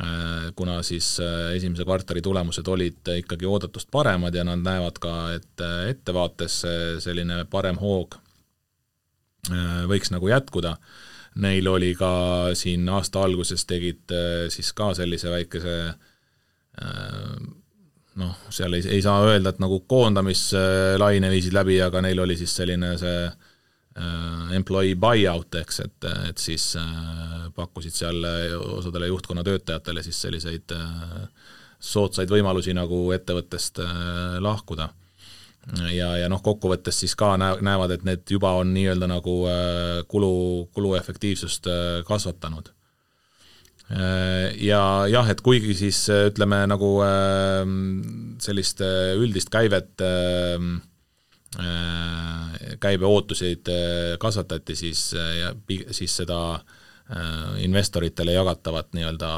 [0.01, 5.15] Äh, kuna siis äh, esimese kvartali tulemused olid ikkagi oodatust paremad ja nad näevad ka,
[5.35, 6.61] et äh, ettevaates
[7.03, 8.15] selline parem hoog
[9.91, 10.75] võiks nagu jätkuda.
[11.41, 12.11] Neil oli ka
[12.55, 14.13] siin aasta alguses tegid
[14.53, 15.77] siis ka sellise väikese
[18.21, 22.53] noh, seal ei, ei saa öelda, et nagu koondamislaine viisid läbi, aga neil oli siis
[22.61, 23.39] selline see Äh,
[24.57, 28.25] employee buyout, eks, et, et siis äh, pakkusid seal
[28.79, 31.29] osadele juhtkonna töötajatele siis selliseid äh,
[31.81, 33.81] soodsaid võimalusi nagu ettevõttest
[34.45, 34.91] lahkuda.
[35.93, 39.37] ja, ja noh, kokkuvõttes siis ka näe-, näevad, et need juba on nii-öelda nagu
[40.09, 40.35] kulu,
[40.77, 41.69] kuluefektiivsust
[42.05, 42.69] kasvatanud.
[44.61, 46.93] Ja jah, et kuigi siis ütleme nagu
[48.45, 50.89] sellist üldist käivet äh, Äh,
[52.81, 55.51] käibeootuseid äh, kasvatati, siis, äh,
[55.91, 56.61] siis seda
[57.59, 59.29] investoritele jagatavat nii-öelda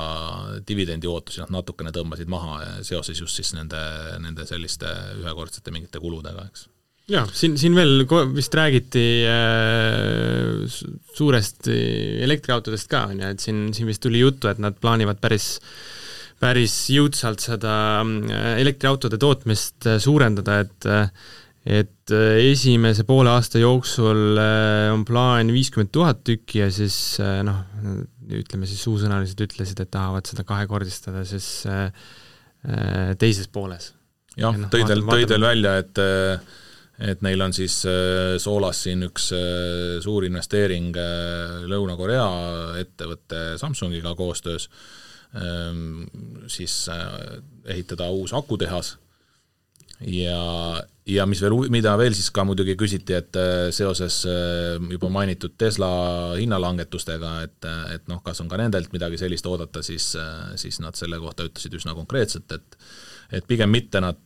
[0.69, 3.81] dividendiootusi nad natukene tõmbasid maha seoses just siis nende,
[4.21, 4.91] nende selliste
[5.23, 6.67] ühekordsete mingite kuludega, eks.
[7.09, 8.05] Jah, siin, siin veel
[8.37, 10.69] vist räägiti äh,
[11.17, 11.79] suuresti
[12.29, 15.55] elektriautodest ka, on ju, et siin, siin vist tuli juttu, et nad plaanivad päris
[16.43, 17.75] päris jõudsalt seda
[18.59, 20.89] elektriautode tootmist suurendada, et
[21.63, 27.39] et äh, esimese poole aasta jooksul äh, on plaan viiskümmend tuhat tükki ja siis äh,
[27.47, 27.61] noh,
[28.35, 31.67] ütleme siis suusõnaliselt ütlesid, et tahavad seda kahekordistada siis
[33.19, 33.93] teises pooles.
[34.39, 36.03] jah, tõid veel, tõid veel välja, et
[37.03, 37.81] et neil on siis
[38.43, 39.33] soolas siin üks
[40.05, 40.95] suur investeering
[41.67, 42.27] Lõuna-Korea
[42.79, 44.69] ettevõtte Samsungiga koostöös,
[45.35, 46.05] ähm,
[46.47, 46.77] siis
[47.67, 48.95] ehitada uus akutehas
[50.07, 55.11] ja, ja mis veel, mida veel siis ka muidugi küsiti, et äh, seoses äh, juba
[55.13, 55.93] mainitud Tesla
[56.39, 60.99] hinnalangetustega, et, et noh, kas on ka nendelt midagi sellist oodata, siis, äh, siis nad
[60.99, 62.79] selle kohta ütlesid üsna konkreetselt, et
[63.33, 64.19] et pigem mitte nad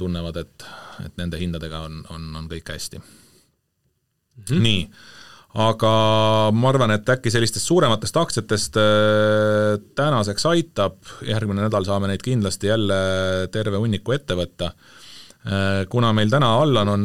[0.00, 0.64] tunnevad, et,
[1.04, 3.12] et nende hindadega on, on, on kõik hästi mm.
[4.40, 4.64] -hmm.
[4.64, 4.80] nii,
[5.62, 5.92] aga
[6.50, 8.80] ma arvan, et äkki sellistest suurematest aktsiatest
[9.94, 12.98] tänaseks aitab, järgmine nädal saame neid kindlasti jälle
[13.54, 14.99] terve hunniku ette võtta Äh,
[15.88, 17.04] kuna meil täna Allan on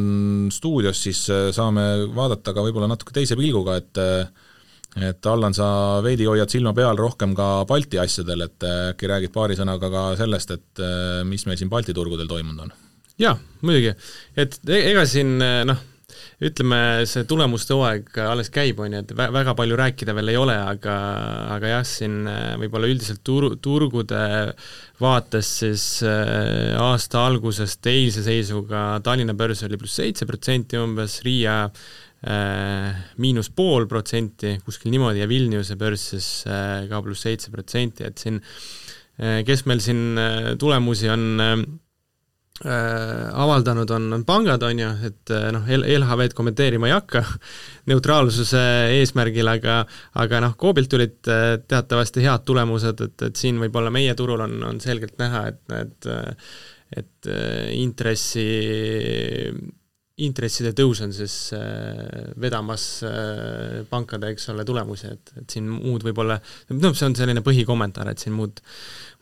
[0.52, 4.44] stuudios, siis äh, saame vaadata ka võib-olla natuke teise pilguga, et äh,
[4.96, 9.56] et Allan, sa veidi hoiad silma peal rohkem ka Balti asjadel, et äkki räägid paari
[9.58, 10.80] sõnaga ka sellest, et
[11.28, 12.72] mis meil siin Balti turgudel toimunud on?
[13.20, 13.92] jaa, muidugi,
[14.40, 15.36] et e-, ega siin
[15.68, 15.82] noh,
[16.36, 20.56] ütleme, see tulemuste hooaeg alles käib, on ju, et väga palju rääkida veel ei ole,
[20.60, 20.96] aga,
[21.54, 24.20] aga jah, siin äh, võib-olla üldiselt tur-, turgude
[25.00, 31.62] vaates siis äh, aasta algusest eilse seisuga Tallinna börs oli pluss seitse protsenti umbes, Riia
[31.64, 38.20] äh, miinus pool protsenti, kuskil niimoodi, ja Vilniuse börs siis ka pluss seitse protsenti, et
[38.20, 38.42] siin
[39.16, 40.18] kes meil siin
[40.60, 41.85] tulemusi on Äh,
[42.64, 47.20] avaldanud on, on pangad, on ju, et äh, noh, LHV-d kommenteerima ei hakka
[47.90, 48.62] neutraalsuse
[48.96, 49.82] eesmärgil, aga
[50.22, 54.56] aga noh, Coobilt tulid äh, teatavasti head tulemused, et, et siin võib-olla meie turul on,
[54.70, 56.10] on selgelt näha, et need
[56.96, 57.26] et
[57.74, 58.44] intressi,
[60.24, 61.34] intresside tõus on siis
[62.40, 62.84] vedamas
[63.90, 66.38] pankade, eks ole, tulemusi, et, et siin muud võib-olla,
[66.72, 68.62] noh, see on selline põhikommentaar, et siin muud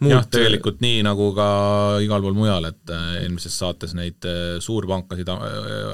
[0.03, 1.47] jah, tegelikult nii nagu ka
[2.05, 5.43] igal pool mujal, et äh, eelmises saates neid äh, suurpankasid äh,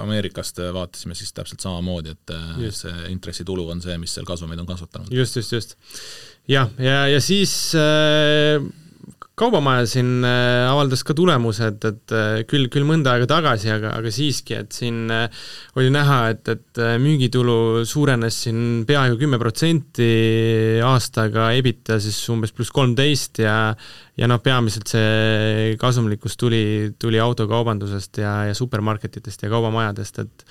[0.00, 2.34] Ameerikast vaatasime siis täpselt samamoodi, et
[2.64, 2.84] just.
[2.86, 5.12] see intressitulu on see, mis seal kasumeid on kasvatanud.
[5.14, 5.76] just, just, just.
[6.48, 8.62] jah, ja, ja, ja siis äh,
[9.40, 14.12] kaubamaja siin äh, avaldas ka tulemused, et äh, küll, küll mõnda aega tagasi, aga, aga
[14.12, 15.42] siiski, et siin äh,
[15.80, 20.10] oli näha, et, et müügitulu suurenes siin peaaegu kümme protsenti
[20.84, 23.56] aastaga, EBITDA siis umbes pluss kolmteist ja
[24.20, 26.64] ja noh, peamiselt see kasumlikkus tuli,
[27.00, 30.44] tuli autokaubandusest ja, ja supermarketitest ja kaubamajadest, et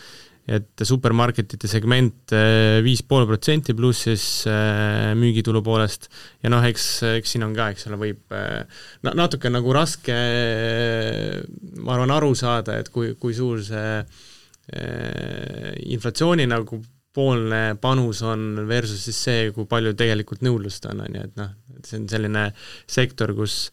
[0.50, 6.10] et supermarketite segment eh, viis pool protsenti plussis eh, müügitulu poolest.
[6.44, 6.88] Ja noh, eks,
[7.20, 10.16] eks siin on ka, eks ole, võib eh, na-, natuke nagu raske
[11.84, 14.02] ma arvan, aru saada, et kui, kui suur see
[15.90, 16.78] inflatsiooni nagu
[17.16, 21.56] poolne panus on versus siis see, kui palju tegelikult nõudlust on, on ju, et noh,
[21.82, 22.44] see on selline
[22.86, 23.72] sektor, kus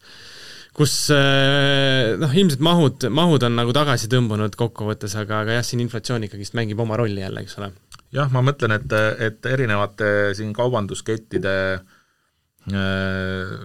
[0.77, 5.81] kus eh, noh, ilmselt mahud, mahud on nagu tagasi tõmbunud kokkuvõttes, aga, aga jah, siin
[5.85, 7.71] inflatsioon ikkagist mängib oma rolli jälle, eks ole.
[8.13, 13.57] jah, ma mõtlen, et, et erinevate siin kaubanduskettide äh,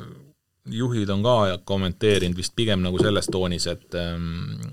[0.72, 1.36] juhid on ka
[1.68, 3.96] kommenteerinud vist pigem nagu selles toonis, et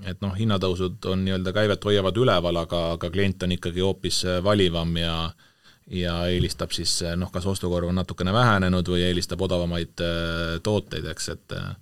[0.06, 4.96] et noh, hinnatõusud on nii-öelda käivet hoiavad üleval, aga, aga klient on ikkagi hoopis valivam
[4.96, 5.14] ja
[5.90, 11.28] ja eelistab siis noh, kas ostukorv on natukene vähenenud või eelistab odavamaid äh, tooteid, eks,
[11.34, 11.72] et äh,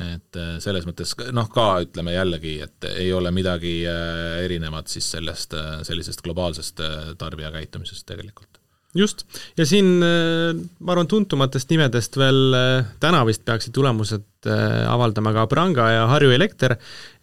[0.00, 5.10] et äh, selles mõttes noh, ka ütleme jällegi, et ei ole midagi äh, erinevat siis
[5.16, 6.82] sellest, äh, sellisest globaalsest
[7.18, 8.51] tarbija käitumisest tegelikult
[8.96, 9.24] just,
[9.56, 12.56] ja siin ma arvan, tuntumatest nimedest veel
[13.00, 16.74] täna vist peaksid tulemused avaldama ka Pranga ja Harju Elekter,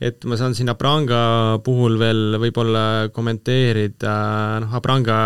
[0.01, 4.15] et ma saan siin Pranga puhul veel võib-olla kommenteerida,
[4.63, 5.19] noh, Pranga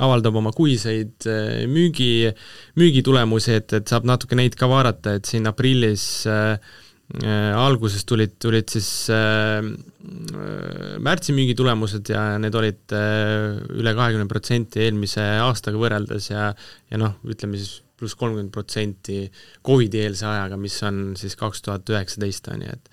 [0.00, 1.28] avaldab oma kuiseid
[1.68, 2.32] müügi,
[2.78, 8.32] müügitulemusi, et, et saab natuke neid ka vaadata, et siin aprillis äh, Äh, alguses tulid,
[8.42, 15.78] tulid siis äh, äh, märtsi müügitulemused ja need olid äh, üle kahekümne protsenti eelmise aastaga
[15.78, 16.48] võrreldes ja
[16.90, 19.22] ja noh, ütleme siis pluss kolmkümmend protsenti
[19.64, 22.90] Covidi-eelse ajaga, mis on siis kaks tuhat üheksateist, on ju, et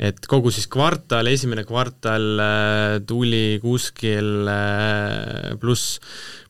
[0.00, 6.00] et kogu siis kvartal, esimene kvartal äh, tuli kuskil äh, pluss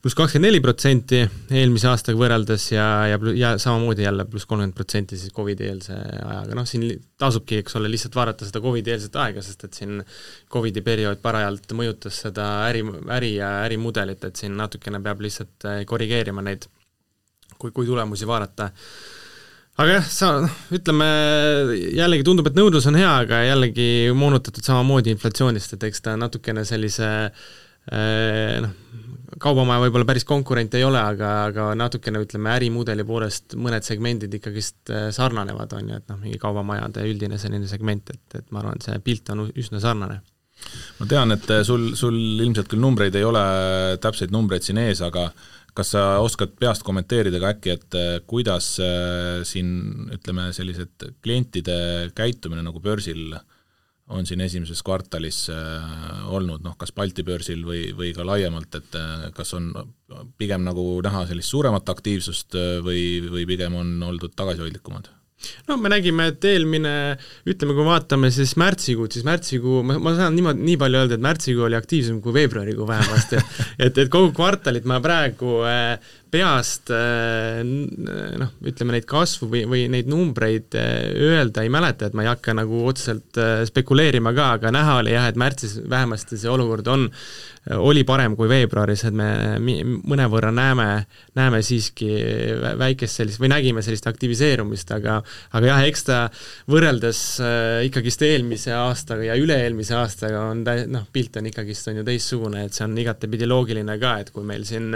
[0.00, 1.18] pluss kakskümmend neli protsenti
[1.52, 6.68] eelmise aastaga võrreldes ja, ja, ja samamoodi jälle pluss kolmkümmend protsenti siis Covidi-eelse ajaga, noh
[6.68, 6.86] siin
[7.20, 10.00] tasubki, eks ole, lihtsalt vaadata seda Covidi-eelset aega, sest et siin
[10.52, 12.80] Covidi periood parajalt mõjutas seda äri,
[13.12, 16.64] äri ja ärimudelit, et siin natukene peab lihtsalt äh, korrigeerima neid,
[17.58, 18.70] kui, kui tulemusi vaadata
[19.78, 20.30] aga jah, sa,
[20.74, 21.08] ütleme
[21.96, 26.64] jällegi tundub, et nõudlus on hea, aga jällegi moonutatud samamoodi inflatsioonist, et eks ta natukene
[26.68, 28.74] sellise äh, noh,
[29.40, 34.92] kaubamaja võib-olla päris konkurent ei ole, aga, aga natukene ütleme, ärimudeli poolest mõned segmendid ikkagist
[34.92, 38.82] äh, sarnanevad, on ju, et noh, mingi kaubamajade üldine selline segment, et, et ma arvan,
[38.84, 40.20] see pilt on üsna sarnane.
[40.98, 43.40] Ma tean, et sul, sul ilmselt küll numbreid ei ole,
[44.02, 45.30] täpseid numbreid siin ees, aga
[45.76, 47.96] kas sa oskad peast kommenteerida ka äkki, et
[48.30, 48.72] kuidas
[49.48, 49.70] siin
[50.16, 53.36] ütleme, sellised klientide käitumine nagu börsil
[54.10, 55.44] on siin esimeses kvartalis
[56.26, 58.98] olnud, noh kas Balti börsil või, või ka laiemalt, et
[59.36, 59.70] kas on
[60.40, 65.12] pigem nagu näha sellist suuremat aktiivsust või, või pigem on oldud tagasihoidlikumad?
[65.68, 66.94] No me nägime, et eelmine,
[67.48, 71.26] ütleme, kui vaatame siis märtsikuud, siis märtsikuu, ma, ma saan niimoodi, nii palju öelda, et
[71.26, 73.40] märtsikuu oli aktiivsem kui veebruarikuu vähemasti.
[73.80, 75.94] Et, et kogu kvartalit ma praegu äh,
[76.30, 82.16] peast äh, noh, ütleme neid kasvu või, või neid numbreid äh, öelda ei mäleta, et
[82.16, 86.38] ma ei hakka nagu otseselt äh, spekuleerima ka, aga näha oli jah, et märtsis vähemasti
[86.40, 87.08] see olukord on,
[87.76, 90.86] oli parem kui veebruaris, et me mõnevõrra näeme,
[91.36, 92.08] näeme siiski
[92.80, 95.18] väikest sellist, või nägime sellist aktiviseerumist, aga
[95.58, 96.20] aga jah, eks ta
[96.72, 97.20] võrreldes
[97.90, 102.64] ikkagist eelmise aastaga ja üle-eelmise aastaga on tä-, noh, pilt on ikkagist, on ju teistsugune,
[102.64, 104.88] et see on igatepidi loogiline ka, et kui meil siin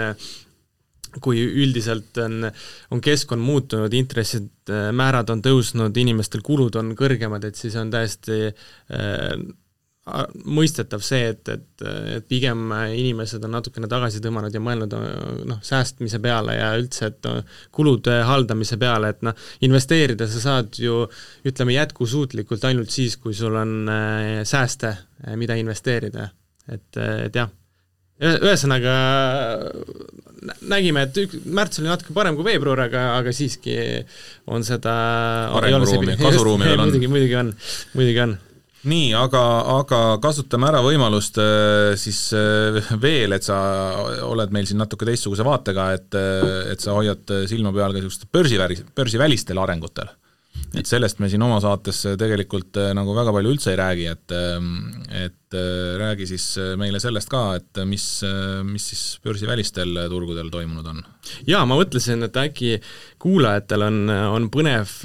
[1.23, 2.47] kui üldiselt on,
[2.91, 7.93] on keskkond muutunud, intressid, äh, määrad on tõusnud, inimestel kulud on kõrgemad, et siis on
[7.93, 9.37] täiesti äh,
[10.45, 11.83] mõistetav see, et, et,
[12.17, 14.93] et pigem inimesed on natukene tagasi tõmmanud ja mõelnud
[15.49, 17.25] noh, säästmise peale ja üldse, et
[17.73, 19.33] kulude haldamise peale, et noh,
[19.65, 21.01] investeerida sa saad ju
[21.49, 24.93] ütleme, jätkusuutlikult ainult siis, kui sul on äh, sääste,
[25.41, 26.29] mida investeerida.
[26.69, 27.49] et, et jah
[28.23, 28.95] ühesõnaga
[30.69, 33.77] nägime, et ük-, märts oli natuke parem kui veebruar, aga, aga siiski
[34.51, 34.95] on seda
[35.57, 36.89] arenguruumi, kasuruumi veel on.
[36.89, 37.53] muidugi, muidugi on,
[37.97, 38.35] muidugi on
[38.85, 39.41] nii, aga,
[39.79, 43.57] aga kasutame ära võimalust äh, siis äh, veel, et sa
[44.27, 48.29] oled meil siin natuke teistsuguse vaatega, et, äh, et sa hoiad silma peal ka niisugustel
[48.35, 50.13] börsiväris, börsivälistel arengutel
[50.75, 54.35] et sellest me siin oma saates tegelikult äh, nagu väga palju üldse ei räägi, et
[54.35, 54.69] ähm,
[55.09, 58.05] et äh, räägi siis äh, meile sellest ka, et mis,
[58.67, 61.03] mis siis börsivälistel turgudel toimunud on?
[61.47, 62.77] jaa, ma mõtlesin, et äkki
[63.21, 64.01] kuulajatel on,
[64.35, 64.97] on põnev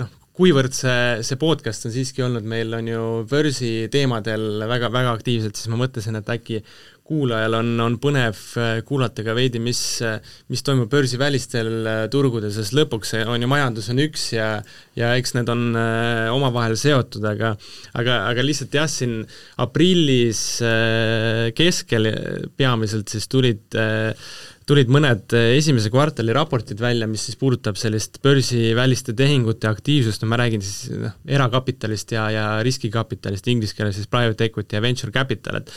[0.00, 5.58] noh, kuivõrd see, see podcast on siiski olnud meil, on ju börsiteemadel väga, väga aktiivselt,
[5.58, 6.64] siis ma mõtlesin, et äkki
[7.04, 9.80] kuulajal on, on põnev äh, kuulata ka veidi, mis,
[10.48, 14.48] mis toimub börsivälistel äh, turgudel, sest lõpuks on ju majandus on üks ja
[14.96, 17.52] ja eks need on äh, omavahel seotud, aga
[17.92, 19.20] aga, aga lihtsalt jah, siin
[19.60, 20.40] aprillis
[21.58, 22.08] keskel
[22.56, 23.76] peamiselt siis tulid
[24.64, 30.40] tulid mõned esimese kvartali raportid välja, mis siis puudutab sellist börsiväliste tehingute aktiivsust, no ma
[30.40, 35.60] räägin siis noh, erakapitalist ja, ja riskikapitalist, inglise keeles siis private equity ja venture capital,
[35.60, 35.74] et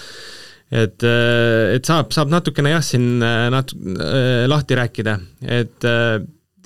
[0.71, 5.15] et, äh, et saab, saab natukene jah, siin äh, nat-, äh, lahti rääkida,
[5.47, 5.87] et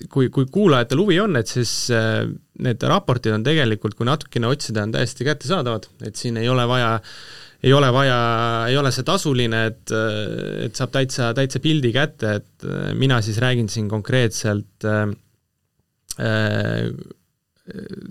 [0.10, 4.96] kui, kui kuulajatel huvi on, et siis need raportid on tegelikult, kui natukene otsida, on
[4.96, 6.98] täiesti kättesaadavad, et siin ei ole vaja
[7.62, 8.18] ei ole vaja,
[8.72, 9.92] ei ole see tasuline, et,
[10.66, 12.66] et saab täitsa, täitsa pildi kätte, et
[12.98, 14.88] mina siis räägin siin konkreetselt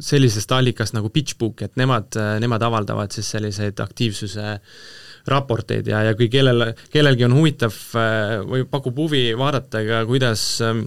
[0.06, 4.86] sellisest allikast nagu PitchBook, et nemad, nemad avaldavad siis selliseid aktiivsuse äh,
[5.30, 10.42] raporteid ja, ja kui kellel, kellelgi on huvitav äh, või pakub huvi vaadata ka, kuidas
[10.66, 10.84] ähm,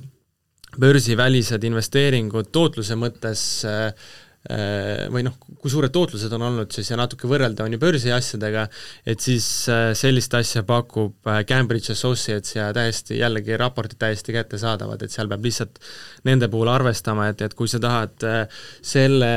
[0.80, 3.91] börsivälised investeeringud tootluse mõttes äh,
[4.44, 8.66] või noh, kui suured tootlused on olnud siis ja natuke võrrelda on ju börsiasjadega,
[9.08, 15.06] et siis äh, sellist asja pakub äh, Cambridge Associates ja täiesti jällegi raportid täiesti kättesaadavad,
[15.06, 15.80] et seal peab lihtsalt
[16.28, 18.28] nende puhul arvestama, et, et kui sa tahad
[18.84, 19.34] selle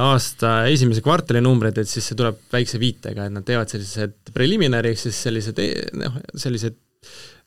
[0.00, 4.92] aasta esimese kvartali numbreid, et siis see tuleb väikse viitega, et nad teevad sellised preliminary
[4.92, 5.60] ehk siis sellised
[6.00, 6.76] noh, sellised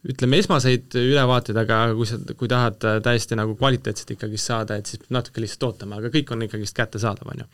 [0.05, 5.01] ütleme, esmaseid ülevaateid, aga kui sa, kui tahad täiesti nagu kvaliteetset ikkagi saada, et siis
[5.13, 7.47] natuke lihtsalt ootama, aga kõik on ikkagist kättesaadav, on ju.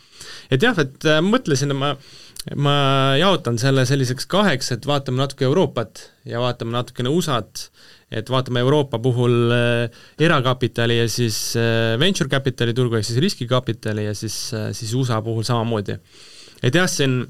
[0.51, 1.93] et jah, et äh, mõtlesin, ma,
[2.59, 2.75] ma
[3.19, 7.69] jaotan selle selliseks kaheks, et vaatame natuke Euroopat ja vaatame natukene USA-t,
[8.13, 14.09] et vaatame Euroopa puhul äh, erakapitali ja siis äh, venture capitali turgu ehk siis riskikapitali
[14.09, 15.97] ja siis äh,, siis USA puhul samamoodi.
[16.61, 17.23] et jah, siin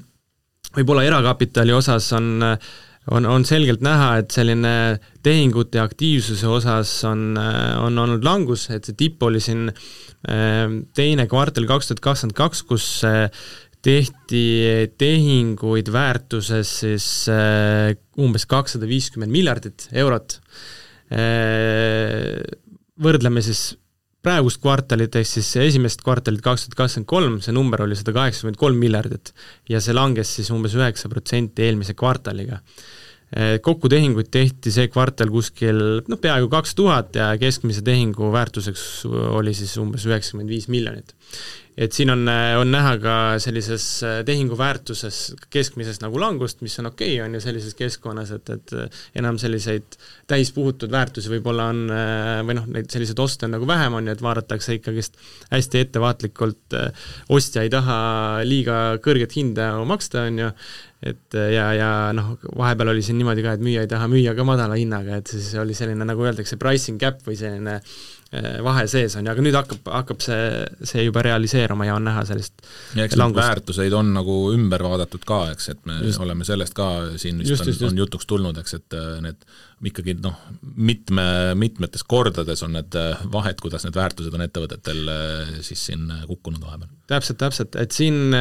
[0.74, 2.74] võib-olla erakapitali osas on äh,
[3.12, 4.72] on, on selgelt näha, et selline
[5.24, 10.64] tehingute aktiivsuse osas on, on olnud langus, et see tipp oli siin äh,
[10.96, 13.26] teine kvartal kaks tuhat kakskümmend kaks, kus äh,
[13.84, 14.44] tehti
[14.96, 20.38] tehinguid väärtuses siis äh, umbes kakssada viiskümmend miljardit eurot.
[23.04, 23.74] Võrdleme siis
[24.24, 28.60] praegust kvartalit, ehk siis esimest kvartalit kaks tuhat kakskümmend kolm, see number oli sada kaheksakümmend
[28.60, 29.34] kolm miljardit
[29.70, 32.62] ja see langes siis umbes üheksa protsenti eelmise kvartaliga.
[33.34, 38.84] Eh, kokku tehinguid tehti see kvartal kuskil noh, peaaegu kaks tuhat ja keskmise tehingu väärtuseks
[39.10, 41.16] oli siis umbes üheksakümmend viis miljonit.
[41.74, 42.20] et siin on,
[42.60, 43.88] on näha ka sellises
[44.28, 48.76] tehingu väärtuses keskmises nagu langust, mis on okei okay,, on ju, sellises keskkonnas, et, et
[49.18, 49.98] enam selliseid
[50.30, 51.82] täispuhutud väärtusi võib-olla on
[52.46, 55.18] või noh, neid selliseid oste on nagu vähem, on ju, et vaadatakse ikkagist
[55.50, 56.78] hästi ettevaatlikult,
[57.34, 57.98] ostja ei taha
[58.46, 60.56] liiga kõrget hinda maksta, on ju,
[61.04, 64.46] et ja, ja noh, vahepeal oli siin niimoodi ka, et müüja ei taha müüa ka
[64.48, 68.14] madala hinnaga, et siis oli selline, nagu öeldakse, pricing gap või selline äh,
[68.64, 70.46] vahe sees on ju, aga nüüd hakkab, hakkab see,
[70.86, 72.64] see juba realiseeruma ja on näha sellist
[72.96, 76.22] ja eks neid väärtuseid on nagu ümber vaadatud ka, eks, et me just.
[76.24, 76.88] oleme sellest ka
[77.20, 79.46] siin vist just, on, just, on jutuks tulnud, eks, et äh, need
[79.84, 80.38] ikkagi noh,
[80.80, 81.26] mitme,
[81.60, 86.64] mitmetes kordades on need äh, vahed, kuidas need väärtused on ettevõtetel äh, siis siin kukkunud
[86.64, 86.90] vahepeal.
[87.10, 88.34] täpselt, täpselt, et siin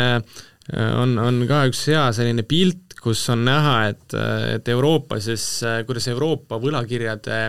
[0.71, 4.13] on, on ka üks hea selline pilt, kus on näha, et,
[4.55, 5.43] et Euroopa siis,
[5.87, 7.39] kuidas Euroopa võlakirjade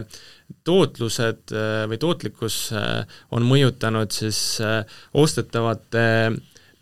[0.64, 4.82] tootlused äh, või tootlikkus äh, on mõjutanud siis äh,
[5.16, 6.06] ostetavate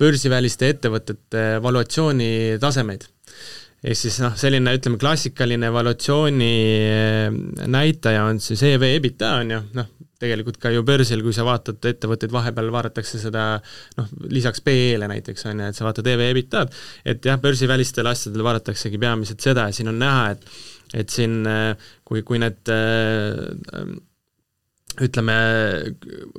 [0.00, 3.06] börsiväliste ettevõtete valuatsiooni tasemeid.
[3.82, 6.52] ehk siis noh, selline ütleme, klassikaline valuatsiooni
[7.66, 9.90] näitaja on siis EV EBITDA on ju, noh,
[10.22, 13.46] tegelikult ka ju börsil, kui sa vaatad ettevõtteid, vahepeal vaadatakse seda
[13.98, 16.78] noh, lisaks PE-le näiteks on ju, et sa vaatad EV EBITDA-d,
[17.14, 20.46] et jah, börsivälistel asjadel vaadataksegi peamiselt seda ja siin on näha, et
[20.92, 21.38] et siin
[22.04, 22.68] kui, kui need
[25.00, 25.34] ütleme,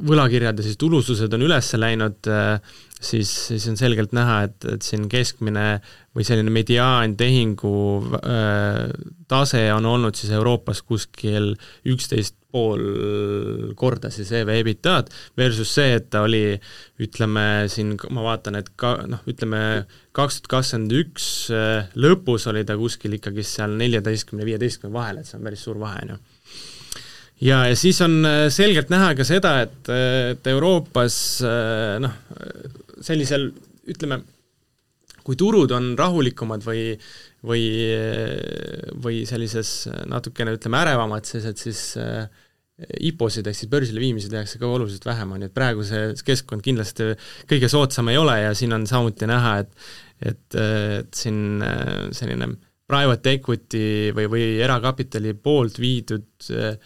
[0.05, 2.29] võlakirjade siis tulusused on üles läinud,
[3.03, 5.67] siis, siis on selgelt näha, et, et siin keskmine
[6.13, 7.73] või selline mediaantehingu
[8.19, 8.85] äh,
[9.31, 11.53] tase on olnud siis Euroopas kuskil
[11.89, 12.83] üksteist pool
[13.79, 16.53] korda siis EV-EBITDA-d versus see, et ta oli
[17.01, 19.63] ütleme siin, ma vaatan, et ka noh, ütleme
[20.13, 25.29] kaks tuhat kakskümmend üks äh, lõpus oli ta kuskil ikkagi seal neljateistkümne, viieteistkümne vahel, et
[25.29, 26.21] see on päris suur vahe, on ju
[27.43, 29.91] ja, ja siis on äh, selgelt näha ka seda, et,
[30.33, 31.17] et Euroopas
[32.03, 32.15] noh,
[33.03, 33.49] sellisel
[33.91, 34.21] ütleme,
[35.23, 36.93] kui turud on rahulikumad või
[37.43, 37.65] või,
[39.03, 42.23] või sellises natukene ütleme, ärevamad, siis et siis äh,
[43.09, 46.63] IPO-sid ehk siis börsile viimisi tehakse ka oluliselt vähem, on ju, et praegu see keskkond
[46.65, 47.11] kindlasti
[47.49, 49.91] kõige soodsam ei ole ja siin on samuti näha, et
[50.23, 52.53] et, et siin äh, selline
[52.87, 56.77] private equity või, või erakapitali poolt viidud äh,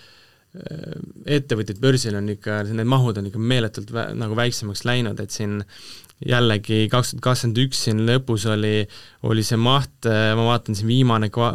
[1.38, 5.62] ettevõtted börsil on ikka, need mahud on ikka meeletult vä-, nagu väiksemaks läinud, et siin
[6.26, 8.82] jällegi kaks tuhat kakskümmend üks siin lõpus oli,
[9.30, 11.54] oli see maht, ma vaatan siin viimane kva-,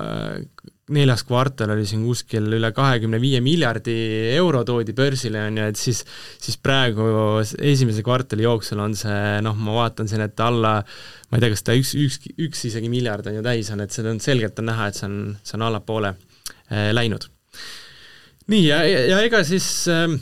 [0.92, 3.94] neljas kvartal oli siin kuskil üle kahekümne viie miljardi
[4.34, 6.03] euro toodi börsile, on ju, et siis
[6.42, 7.07] siis praegu
[7.42, 11.66] esimese kvartali jooksul on see noh, ma vaatan siin, et alla ma ei tea, kas
[11.66, 14.68] ta üks, üks, üks isegi miljard on ju täis on, et seda on selgelt on
[14.72, 17.30] näha, et see on, see on allapoole äh, läinud.
[18.51, 20.16] Nii, ja, ja ega siis äh,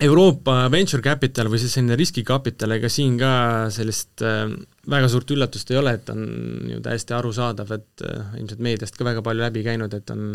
[0.00, 3.32] Euroopa Venture Capital või siis selline riskikapital, ega siin ka
[3.74, 4.48] sellist äh,
[4.90, 6.26] väga suurt üllatust ei ole, et on
[6.72, 10.34] ju täiesti arusaadav, et äh, ilmselt meediast ka väga palju läbi käinud, et on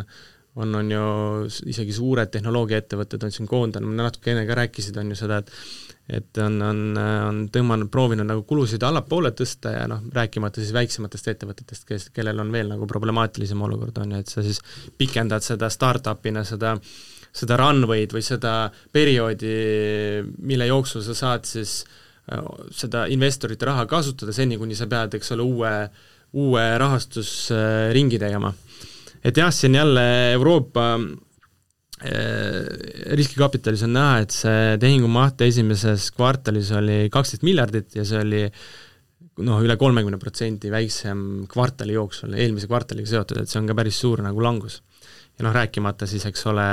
[0.56, 1.08] on, on ju
[1.68, 5.51] isegi suured tehnoloogiaettevõtted on siin koondanud, natuke enne ka rääkisid, on ju seda, et
[6.06, 11.32] et on, on, on tõmmanud, proovinud nagu kulusid allapoole tõsta ja noh, rääkimata siis väiksematest
[11.34, 14.62] ettevõtetest, kes, kellel on veel nagu problemaatilisem olukord, on ju, et sa siis
[14.99, 16.76] pikendad seda startup'ina seda
[17.36, 18.56] seda runway'd või seda
[18.95, 19.56] perioodi,
[20.47, 21.82] mille jooksul sa saad siis
[22.32, 25.74] äh, seda investorite raha kasutada seni, kuni sa pead, eks ole, uue,
[26.45, 28.53] uue rahastusringi tegema.
[29.26, 30.06] et jah, siin jälle
[30.38, 30.99] Euroopa
[31.95, 38.41] riskikapitalis on näha, et see tehingumaht esimeses kvartalis oli kaksteist miljardit ja see oli
[39.43, 41.19] noh, üle kolmekümne protsendi väiksem
[41.51, 44.81] kvartali jooksul, eelmise kvartaliga seotud, et see on ka päris suur nagu langus.
[45.35, 46.65] ja noh, rääkimata siis, eks ole,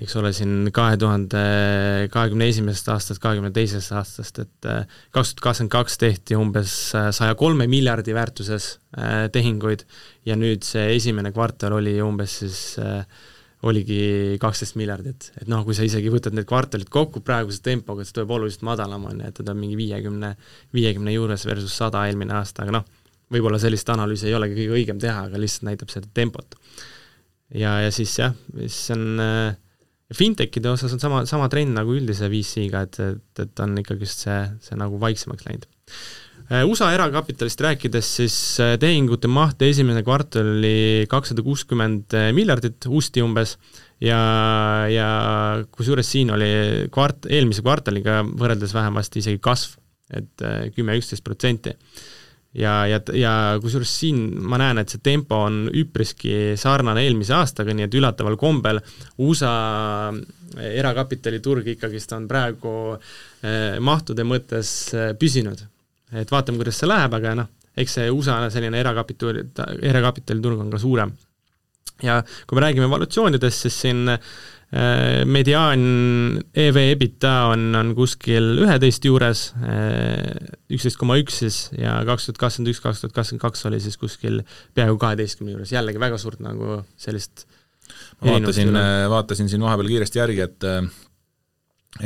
[0.00, 1.42] eks ole, siin kahe tuhande
[2.12, 7.10] kahekümne esimesest aastast, kahekümne teisest aastast, et äh, kaks tuhat kakskümmend kaks tehti umbes äh,
[7.12, 9.84] saja kolme miljardi väärtuses äh, tehinguid
[10.24, 12.62] ja nüüd see esimene kvartal oli umbes siis
[13.62, 18.16] oligi kaksteist miljardit, et noh, kui sa isegi võtad need kvartalid kokku praeguse tempoga, siis
[18.16, 20.32] tuleb oluliselt madalam, on ju, et ta on mingi viiekümne,
[20.74, 22.88] viiekümne juures versus sada eelmine aasta, aga noh,
[23.32, 26.58] võib-olla sellist analüüsi ei olegi kõige õigem teha, aga lihtsalt näitab seda tempot.
[27.54, 28.34] ja, ja siis jah,
[28.64, 29.54] siis on äh,
[30.16, 34.40] fintechide osas on sama, sama trend nagu üldise VC-ga, et, et, et on ikkagist see,
[34.64, 35.68] see nagu vaiksemaks läinud.
[36.50, 43.22] Äh, USA erakapitalist rääkides, siis äh, tehingute maht esimene kvartal oli kakssada kuuskümmend miljardit usti
[43.22, 43.54] umbes
[44.02, 44.18] ja,
[44.90, 45.06] ja
[45.70, 46.48] kusjuures siin oli
[46.92, 49.78] kvart-, eelmise kvartaliga võrreldes vähemasti isegi kasv,
[50.10, 51.76] et äh, kümme, üksteist protsenti.
[52.58, 57.72] ja, ja, ja kusjuures siin ma näen, et see tempo on üpriski sarnane eelmise aastaga,
[57.72, 58.82] nii et üllataval kombel
[59.24, 60.10] USA
[60.58, 62.74] erakapitaliturg ikkagist on praegu
[63.80, 64.74] mahtude mõttes
[65.16, 65.64] püsinud.
[66.12, 69.46] Et vaatame, kuidas see läheb, aga noh, eks see USA selline erakapitali,
[69.90, 71.12] erakapitaliturg on ka suurem.
[72.02, 74.10] ja kui me räägime evolutsioonidest, siis siin
[74.72, 75.82] Äh, mediaan
[76.56, 80.30] EV EBITDA on, on kuskil üheteist juures, äh,
[80.72, 84.00] üksteist koma üks siis, ja kaks tuhat kakskümmend üks, kaks tuhat kakskümmend kaks oli siis
[84.00, 84.40] kuskil
[84.72, 87.44] peaaegu kaheteistkümne juures, jällegi väga suurt nagu sellist
[88.22, 88.72] ma vaatasin,
[89.12, 90.88] vaatasin siin vahepeal kiiresti järgi, et äh,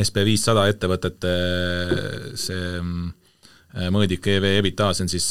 [0.03, 1.37] SB viissada ettevõtete
[2.35, 2.83] see
[3.93, 5.27] mõõdik EV EBITDA, see on siis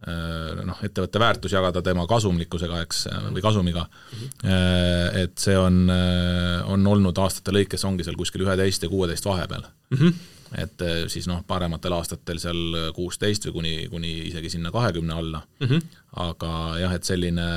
[0.00, 3.02] Äh, noh, ettevõtte väärtus jagada tema kasumlikkusega, eks,
[3.34, 5.18] või kasumiga mm, -hmm.
[5.26, 9.66] et see on, äh, on olnud aastate lõikes, ongi seal kuskil üheteist ja kuueteist vahepeal
[9.66, 9.98] mm.
[9.98, 10.14] -hmm.
[10.62, 15.66] et siis noh, parematel aastatel seal kuusteist või kuni, kuni isegi sinna kahekümne alla mm,
[15.68, 16.00] -hmm.
[16.24, 17.50] aga jah, et selline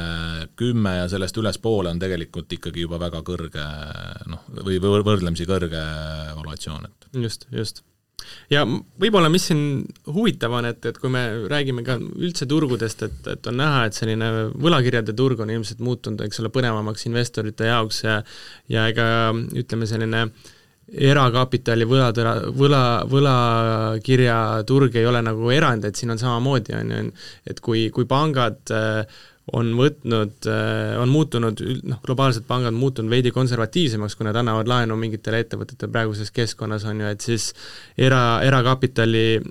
[0.60, 3.70] kümme ja sellest ülespoole on tegelikult ikkagi juba väga kõrge
[4.28, 5.88] noh, või võrdlemisi kõrge
[6.36, 7.86] evaluatsioon, et just, just
[8.54, 13.30] ja võib-olla, mis siin huvitav on, et, et kui me räägime ka üldse turgudest, et,
[13.36, 18.04] et on näha, et selline võlakirjade turg on ilmselt muutunud, eks ole, põnevamaks investorite jaoks
[18.06, 18.20] ja
[18.72, 20.28] ja ega ütleme, selline
[20.94, 27.04] erakapitali võlatõra, võla, võlakirjaturg ei ole nagu erand, et siin on samamoodi, on ju,
[27.50, 29.22] et kui, kui pangad äh,
[29.52, 34.96] on võtnud, äh, on muutunud, noh, globaalsed pangad muutunud veidi konservatiivsemaks, kui nad annavad laenu
[35.00, 37.50] mingitele ettevõtetele praeguses keskkonnas, on ju, et siis
[38.00, 39.42] era, erakapitali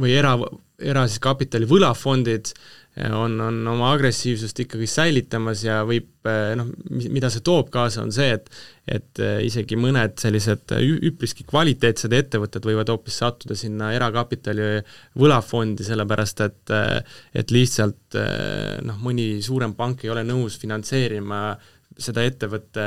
[0.00, 0.32] või era,
[0.80, 2.54] era siis kapitali võlafondid
[2.96, 6.08] on, on oma agressiivsust ikkagi säilitamas ja võib
[6.56, 8.48] noh, mida see toob kaasa, on see, et
[8.86, 10.70] et eh, isegi mõned sellised
[11.08, 14.68] üpriski kvaliteetsed ettevõtted võivad hoopis sattuda sinna erakapitali
[15.18, 16.74] võlafondi, sellepärast et
[17.36, 22.84] et lihtsalt eh, noh, mõni suurem pank ei ole nõus finantseerima äh, seda ettevõtte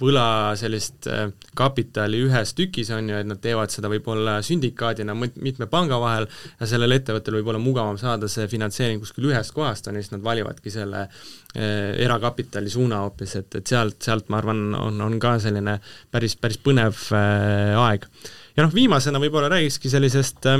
[0.00, 1.26] võla sellist äh,
[1.58, 6.28] kapitali ühes tükis, on ju, et nad teevad seda võib-olla sündikaadina mitme panga vahel
[6.60, 10.14] ja sellel ettevõttel võib olla mugavam saada see finantseering kuskil ühest kohast, on ju, siis
[10.16, 15.20] nad valivadki selle eh, erakapitali suuna hoopis, et, et sealt, sealt ma arvan, on, on
[15.22, 15.78] ka selline
[16.14, 18.08] päris, päris põnev eh, aeg.
[18.56, 20.52] ja noh, viimasena võib-olla räägikski sellisest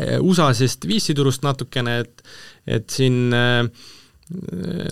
[0.00, 2.22] USA-sist VC-turust natukene, et
[2.70, 3.64] et siin äh,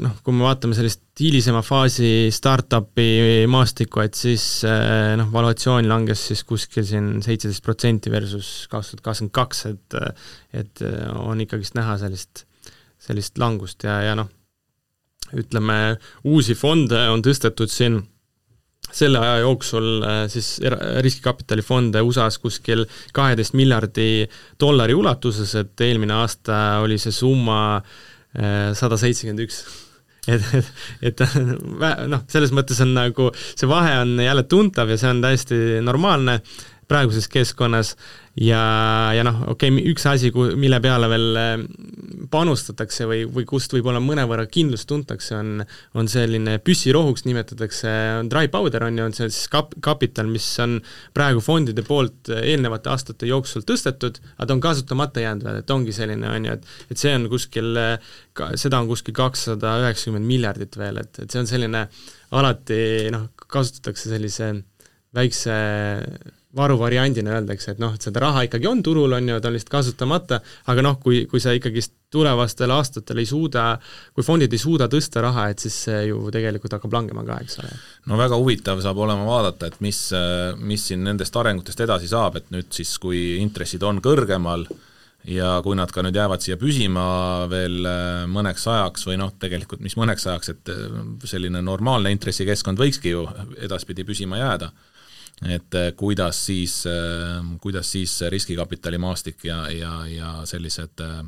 [0.03, 6.25] noh, kui me vaatame sellist hilisema faasi startup'i maastikku, et siis eh, noh, valuatsioon langes
[6.31, 9.99] siis kuskil siin seitseteist protsenti versus kaks tuhat kakskümmend kaks, et
[10.59, 10.85] et
[11.23, 12.45] on ikkagist näha sellist,
[12.99, 14.31] sellist langust ja, ja noh,
[15.39, 18.01] ütleme, uusi fonde on tõstetud siin
[18.89, 20.57] selle aja jooksul eh, siis
[21.05, 24.27] riskikapitalifonde USA-s kuskil kaheteist miljardi
[24.59, 28.07] dollari ulatuses, et eelmine aasta oli see summa äh,
[28.79, 29.63] sada seitsekümmend üks.
[30.29, 30.67] Et, et,
[31.09, 31.21] et
[32.13, 36.35] noh, selles mõttes on nagu, see vahe on jälle tuntav ja see on täiesti normaalne
[36.89, 37.95] praeguses keskkonnas.
[38.39, 38.61] Ja,
[39.17, 41.63] ja noh, okei okay,, üks asi, mille peale veel eh,
[42.31, 45.65] panustatakse või, või kust võib-olla mõnevõrra kindlust tuntakse, on,
[45.99, 50.47] on selline püssirohuks nimetatakse, on dry powder, on ju, on see siis kap-, kapital, mis
[50.63, 50.79] on
[51.19, 55.97] praegu fondide poolt eelnevate aastate jooksul tõstetud, aga ta on kasutamata jäänud veel, et ongi
[55.99, 57.75] selline, on ju, et et see on kuskil,
[58.61, 61.89] seda on kuskil kakssada üheksakümmend miljardit veel, et, et see on selline
[62.39, 62.81] alati
[63.11, 64.53] noh, kasutatakse sellise
[65.17, 65.55] väikse
[66.57, 69.73] varuvariandina öeldakse, et noh, et seda raha ikkagi on turul, on ju, ta on lihtsalt
[69.75, 70.39] kasutamata,
[70.73, 73.67] aga noh, kui, kui sa ikkagist tulevastel aastatel ei suuda,
[74.17, 77.61] kui fondid ei suuda tõsta raha, et siis see ju tegelikult hakkab langema ka, eks
[77.61, 77.77] ole.
[78.09, 80.01] no väga huvitav saab olema vaadata, et mis,
[80.65, 84.65] mis siin nendest arengutest edasi saab, et nüüd siis, kui intressid on kõrgemal
[85.29, 87.83] ja kui nad ka nüüd jäävad siia püsima veel
[88.33, 90.77] mõneks ajaks või noh, tegelikult mis mõneks ajaks, et
[91.29, 93.29] selline normaalne intressikeskkond võikski ju
[93.69, 94.73] edaspidi püsima jääda
[95.47, 101.23] et äh, kuidas siis, äh, kuidas siis riskikapitalimaastik ja, ja, ja sellised äh,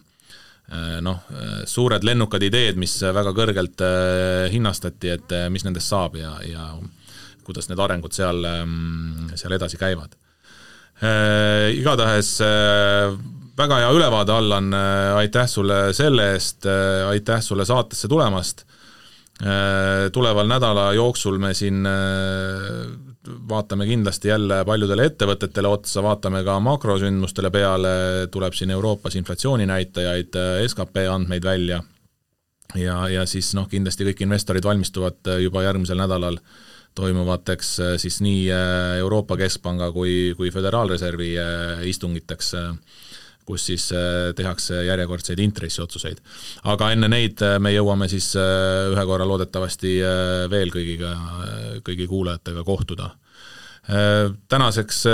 [1.03, 1.19] noh,
[1.67, 3.83] suured lennukad ideed, mis väga kõrgelt
[4.53, 6.69] hinnastati, et mis nendest saab ja, ja
[7.43, 10.15] kuidas need arengud seal, ähm, seal edasi käivad.
[11.75, 12.31] Igatahes
[13.59, 14.71] väga hea ülevaade, Allan,
[15.19, 16.71] aitäh sulle selle eest,
[17.09, 18.63] aitäh sulle saatesse tulemast,
[20.15, 21.83] tuleval nädala jooksul me siin
[23.49, 27.93] vaatame kindlasti jälle paljudele ettevõtetele otsa, vaatame ka makrosündmustele peale,
[28.33, 30.39] tuleb siin Euroopas inflatsiooninäitajaid,
[30.71, 31.83] skp andmeid välja.
[32.79, 36.39] Ja, ja siis noh, kindlasti kõik investorid valmistuvad juba järgmisel nädalal
[36.95, 38.45] toimuvateks siis nii
[38.99, 41.33] Euroopa Keskpanga kui, kui Föderaalreservi
[41.91, 42.55] istungiteks
[43.47, 43.89] kus siis
[44.37, 46.21] tehakse järjekordseid intressiotsuseid.
[46.65, 49.97] aga enne neid me jõuame siis ühe korra loodetavasti
[50.51, 51.15] veel kõigiga,
[51.87, 53.11] kõigi kuulajatega kohtuda.
[54.49, 55.05] Tänaseks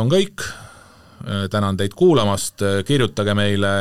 [0.00, 0.44] on kõik,
[1.50, 3.72] tänan teid kuulamast, kirjutage meile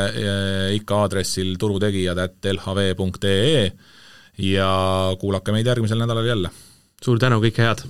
[0.78, 3.66] ikka aadressil turutegijad at lhv.ee
[4.42, 4.72] ja
[5.20, 6.50] kuulake meid järgmisel nädalal jälle.
[7.04, 7.86] suur tänu, kõike head!